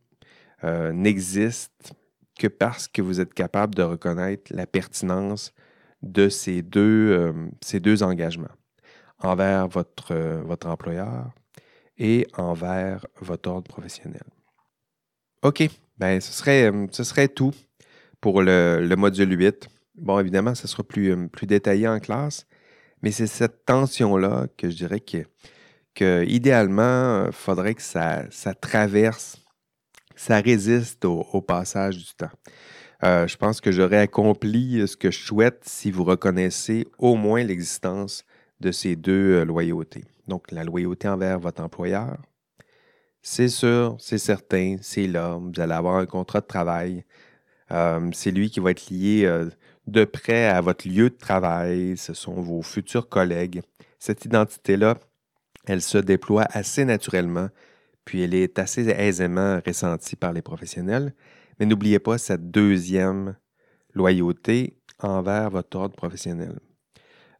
euh, 0.63 0.93
n'existe 0.93 1.91
que 2.39 2.47
parce 2.47 2.87
que 2.87 3.01
vous 3.01 3.19
êtes 3.19 3.33
capable 3.33 3.75
de 3.75 3.83
reconnaître 3.83 4.53
la 4.55 4.65
pertinence 4.65 5.53
de 6.03 6.29
ces 6.29 6.61
deux, 6.61 7.09
euh, 7.11 7.33
ces 7.59 7.81
deux 7.81 8.01
engagements 8.01 8.55
envers 9.19 9.67
votre, 9.67 10.13
euh, 10.13 10.41
votre 10.41 10.67
employeur 10.67 11.31
et 11.97 12.27
envers 12.37 13.05
votre 13.19 13.49
ordre 13.49 13.67
professionnel. 13.67 14.23
OK, 15.41 15.69
ben 15.97 16.21
ce 16.21 16.31
serait, 16.31 16.71
ce 16.91 17.03
serait 17.03 17.27
tout 17.27 17.51
pour 18.21 18.41
le, 18.41 18.95
module 18.95 19.37
8. 19.37 19.67
Bon, 19.95 20.17
évidemment, 20.17 20.55
ce 20.55 20.65
sera 20.65 20.83
plus, 20.83 21.27
plus 21.27 21.45
détaillé 21.45 21.89
en 21.89 21.99
classe, 21.99 22.47
mais 23.01 23.11
c'est 23.11 23.27
cette 23.27 23.65
tension-là 23.65 24.47
que 24.55 24.69
je 24.69 24.77
dirais 24.77 25.01
que, 25.01 25.25
que 25.95 26.25
idéalement, 26.27 27.25
il 27.27 27.31
faudrait 27.31 27.75
que 27.75 27.81
ça, 27.81 28.23
ça 28.31 28.53
traverse, 28.53 29.37
ça 30.15 30.39
résiste 30.39 31.05
au, 31.05 31.41
passage 31.41 31.97
du 31.97 32.13
temps. 32.15 32.31
Euh, 33.03 33.27
je 33.27 33.37
pense 33.37 33.61
que 33.61 33.71
j'aurais 33.71 33.99
accompli 33.99 34.85
ce 34.87 34.97
que 34.97 35.11
je 35.11 35.19
souhaite 35.19 35.61
si 35.65 35.91
vous 35.91 36.03
reconnaissez 36.03 36.87
au 36.97 37.15
moins 37.15 37.43
l'existence 37.43 38.25
de 38.59 38.71
ces 38.71 38.95
deux 38.95 39.43
loyautés 39.43 40.03
donc 40.29 40.51
la 40.51 40.63
loyauté 40.63 41.09
envers 41.09 41.39
votre 41.39 41.61
employeur. 41.61 42.17
C'est 43.21 43.49
sûr, 43.49 43.97
c'est 43.99 44.17
certain, 44.17 44.77
c'est 44.81 45.07
là. 45.07 45.37
Vous 45.37 45.59
allez 45.59 45.73
avoir 45.73 45.95
un 45.95 46.05
contrat 46.05 46.39
de 46.39 46.45
travail. 46.45 47.03
Euh, 47.71 48.09
c'est 48.13 48.31
lui 48.31 48.49
qui 48.49 48.61
va 48.61 48.71
être 48.71 48.89
lié 48.89 49.25
euh, 49.25 49.49
de 49.87 50.05
près 50.05 50.45
à 50.45 50.61
votre 50.61 50.87
lieu 50.87 51.09
de 51.09 51.17
travail. 51.17 51.97
Ce 51.97 52.13
sont 52.13 52.35
vos 52.35 52.61
futurs 52.61 53.09
collègues. 53.09 53.61
Cette 53.99 54.23
identité-là, 54.23 54.95
elle 55.69 55.81
se 55.83 55.99
déploie 55.99 56.47
assez 56.49 56.83
naturellement, 56.83 57.49
puis 58.03 58.23
elle 58.23 58.33
est 58.33 58.57
assez 58.57 58.89
aisément 58.89 59.59
ressentie 59.65 60.15
par 60.15 60.33
les 60.33 60.41
professionnels. 60.41 61.13
Mais 61.59 61.67
n'oubliez 61.67 61.99
pas 61.99 62.17
cette 62.17 62.49
deuxième 62.49 63.35
loyauté 63.93 64.77
envers 64.97 65.51
votre 65.51 65.77
ordre 65.77 65.95
professionnel. 65.95 66.59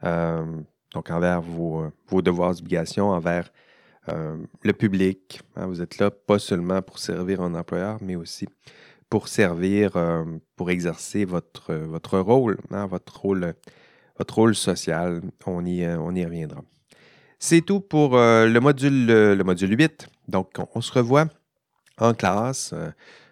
Euh, 0.03 0.45
donc 0.93 1.09
envers 1.09 1.41
vos, 1.41 1.91
devoirs 2.21 2.59
obligations, 2.59 3.09
envers 3.09 3.49
euh, 4.09 4.37
le 4.63 4.73
public. 4.73 5.41
Hein. 5.55 5.65
vous 5.65 5.81
êtes 5.81 5.97
là 5.97 6.11
pas 6.11 6.37
seulement 6.37 6.83
pour 6.83 6.99
servir 6.99 7.41
un 7.41 7.55
employeur, 7.55 7.97
mais 8.01 8.15
aussi 8.15 8.47
pour 9.09 9.27
servir, 9.27 9.97
euh, 9.97 10.23
pour 10.55 10.69
exercer 10.69 11.25
votre, 11.25 11.73
votre 11.73 12.19
rôle, 12.19 12.59
hein, 12.69 12.85
votre 12.85 13.21
rôle, 13.21 13.55
votre 14.19 14.35
rôle 14.35 14.53
social. 14.53 15.21
On 15.47 15.65
y 15.65 15.85
reviendra. 15.87 16.61
C'est 17.39 17.61
tout 17.61 17.79
pour 17.79 18.17
le, 18.17 18.59
module, 18.59 19.07
le 19.07 19.43
module 19.43 19.77
8. 19.77 20.07
Donc, 20.27 20.57
on, 20.75 20.81
se 20.81 20.91
revoit 20.91 21.27
en 21.97 22.13
classe. 22.13 22.73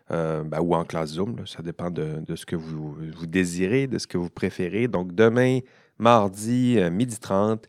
Ben, 0.10 0.60
ou 0.62 0.74
en 0.74 0.86
classe 0.86 1.12
Zoom, 1.12 1.46
ça 1.46 1.62
dépend 1.62 1.92
de, 1.92 2.24
ce 2.36 2.46
que 2.46 2.56
vous, 2.56 2.96
désirez, 3.28 3.88
de 3.88 3.98
ce 3.98 4.08
que 4.08 4.18
vous 4.18 4.30
préférez. 4.30 4.88
Donc 4.88 5.14
demain, 5.14 5.60
mardi, 6.00 6.78
euh, 6.78 6.90
midi 6.90 7.20
30. 7.20 7.68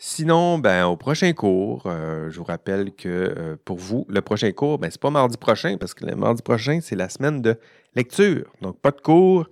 Sinon, 0.00 0.58
ben, 0.58 0.86
au 0.86 0.96
prochain 0.96 1.32
cours, 1.32 1.82
euh, 1.86 2.30
je 2.30 2.38
vous 2.38 2.44
rappelle 2.44 2.94
que 2.94 3.08
euh, 3.08 3.56
pour 3.64 3.78
vous, 3.78 4.06
le 4.08 4.20
prochain 4.20 4.52
cours, 4.52 4.78
ben, 4.78 4.90
ce 4.90 4.96
n'est 4.96 5.00
pas 5.00 5.10
mardi 5.10 5.36
prochain, 5.36 5.76
parce 5.76 5.92
que 5.92 6.06
le 6.06 6.14
mardi 6.14 6.42
prochain, 6.42 6.78
c'est 6.80 6.94
la 6.94 7.08
semaine 7.08 7.42
de 7.42 7.56
lecture. 7.96 8.44
Donc, 8.62 8.80
pas 8.80 8.92
de 8.92 9.00
cours, 9.00 9.48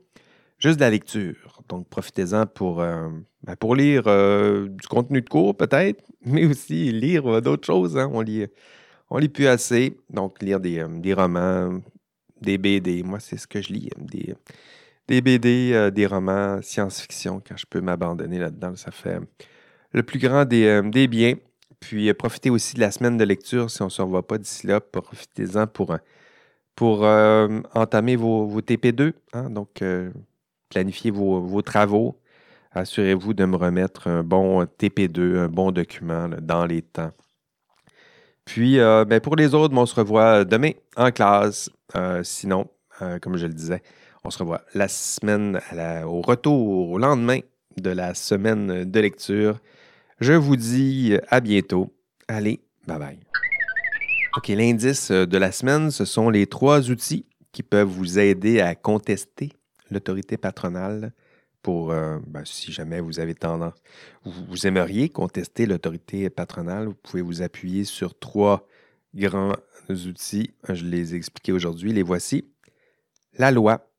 juste 0.58 0.76
de 0.76 0.82
la 0.82 0.90
lecture. 0.90 1.45
Donc, 1.68 1.88
profitez-en 1.88 2.46
pour, 2.46 2.76
ben, 2.76 3.56
pour 3.58 3.74
lire 3.74 4.04
du 4.04 4.88
contenu 4.88 5.20
de 5.20 5.28
cours, 5.28 5.56
peut-être, 5.56 6.04
mais 6.24 6.46
aussi 6.46 6.92
lire 6.92 7.42
d'autres 7.42 7.66
choses. 7.66 7.96
Hein. 7.96 8.10
On 8.12 8.20
lit, 8.20 8.46
on 9.10 9.18
lit 9.18 9.28
plus 9.28 9.46
assez. 9.46 9.96
Donc, 10.10 10.42
lire 10.42 10.60
des, 10.60 10.84
des 10.88 11.14
romans, 11.14 11.80
des 12.40 12.58
BD. 12.58 13.02
Moi, 13.02 13.20
c'est 13.20 13.36
ce 13.36 13.46
que 13.46 13.60
je 13.60 13.72
lis. 13.72 13.90
Des, 13.98 14.34
des 15.08 15.20
BD, 15.20 15.70
euh, 15.72 15.90
des 15.90 16.06
romans, 16.06 16.60
science-fiction, 16.62 17.40
quand 17.46 17.56
je 17.56 17.66
peux 17.66 17.80
m'abandonner 17.80 18.38
là-dedans, 18.38 18.74
ça 18.76 18.90
fait 18.90 19.18
le 19.92 20.02
plus 20.02 20.18
grand 20.18 20.44
des, 20.44 20.66
euh, 20.66 21.06
biens. 21.06 21.34
Puis 21.80 22.08
euh, 22.08 22.14
profitez 22.14 22.50
aussi 22.50 22.74
de 22.74 22.80
la 22.80 22.90
semaine 22.90 23.16
de 23.16 23.24
lecture 23.24 23.70
si 23.70 23.82
on 23.82 23.86
ne 23.86 23.90
se 23.90 24.02
revoit 24.02 24.26
pas 24.26 24.38
d'ici 24.38 24.66
là. 24.66 24.80
Profitez-en 24.80 25.66
pour, 25.66 25.96
pour 26.74 27.02
entamer 27.02 28.16
vos, 28.16 28.60
TP2. 28.60 29.12
Hein. 29.32 29.50
donc, 29.50 29.82
planifiez 30.68 31.10
vos, 31.10 31.62
travaux. 31.62 32.20
Assurez-vous 32.72 33.34
de 33.34 33.44
me 33.44 33.56
remettre 33.56 34.08
un 34.08 34.22
bon 34.22 34.64
TP2, 34.64 35.38
un 35.38 35.48
bon 35.48 35.70
document 35.72 36.28
dans 36.40 36.66
les 36.66 36.82
temps. 36.82 37.12
Puis, 38.44 38.76
ben, 38.76 39.20
pour 39.20 39.36
les 39.36 39.54
autres, 39.54 39.74
on 39.76 39.86
se 39.86 39.94
revoit 39.94 40.44
demain 40.44 40.72
en 40.96 41.10
classe. 41.10 41.70
sinon, 42.22 42.68
comme 43.22 43.36
je 43.36 43.46
le 43.46 43.54
disais, 43.54 43.82
On 44.24 44.30
se 44.30 44.38
revoit 44.38 44.62
la 44.74 44.88
semaine, 44.88 45.60
au 46.04 46.20
retour, 46.20 46.90
au 46.90 46.98
lendemain 46.98 47.40
de 47.76 47.90
la 47.90 48.14
semaine 48.14 48.84
de 48.84 49.00
lecture. 49.00 49.58
Je 50.20 50.32
vous 50.32 50.56
dis 50.56 51.16
à 51.28 51.40
bientôt. 51.40 51.94
Allez, 52.28 52.60
bye 52.86 52.98
bye. 52.98 53.20
OK, 54.36 54.48
l'indice 54.48 55.10
de 55.10 55.38
la 55.38 55.50
semaine, 55.50 55.90
ce 55.90 56.04
sont 56.04 56.28
les 56.28 56.46
trois 56.46 56.90
outils 56.90 57.24
qui 57.52 57.62
peuvent 57.62 57.88
vous 57.88 58.18
aider 58.18 58.60
à 58.60 58.74
contester 58.74 59.50
l'autorité 59.90 60.36
patronale 60.36 61.12
pour, 61.62 61.90
euh, 61.90 62.18
ben, 62.26 62.44
si 62.44 62.72
jamais 62.72 63.00
vous 63.00 63.18
avez 63.18 63.34
tendance, 63.34 63.74
vous, 64.24 64.66
aimeriez 64.66 65.08
contester 65.08 65.66
l'autorité 65.66 66.30
patronale, 66.30 66.86
vous 66.86 66.94
pouvez 66.94 67.22
vous 67.22 67.42
appuyer 67.42 67.84
sur 67.84 68.18
trois 68.18 68.68
grands 69.14 69.56
outils. 69.88 70.54
Je 70.68 70.84
les 70.84 71.14
ai 71.14 71.16
expliqués 71.16 71.52
aujourd'hui. 71.52 71.92
Les 71.92 72.04
voici. 72.04 72.52
La 73.38 73.50
loi, 73.50 73.90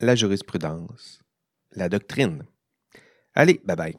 la 0.00 0.14
jurisprudence, 0.14 1.20
la 1.72 1.88
doctrine. 1.88 2.44
Allez, 3.34 3.60
bye 3.64 3.76
bye. 3.76 3.96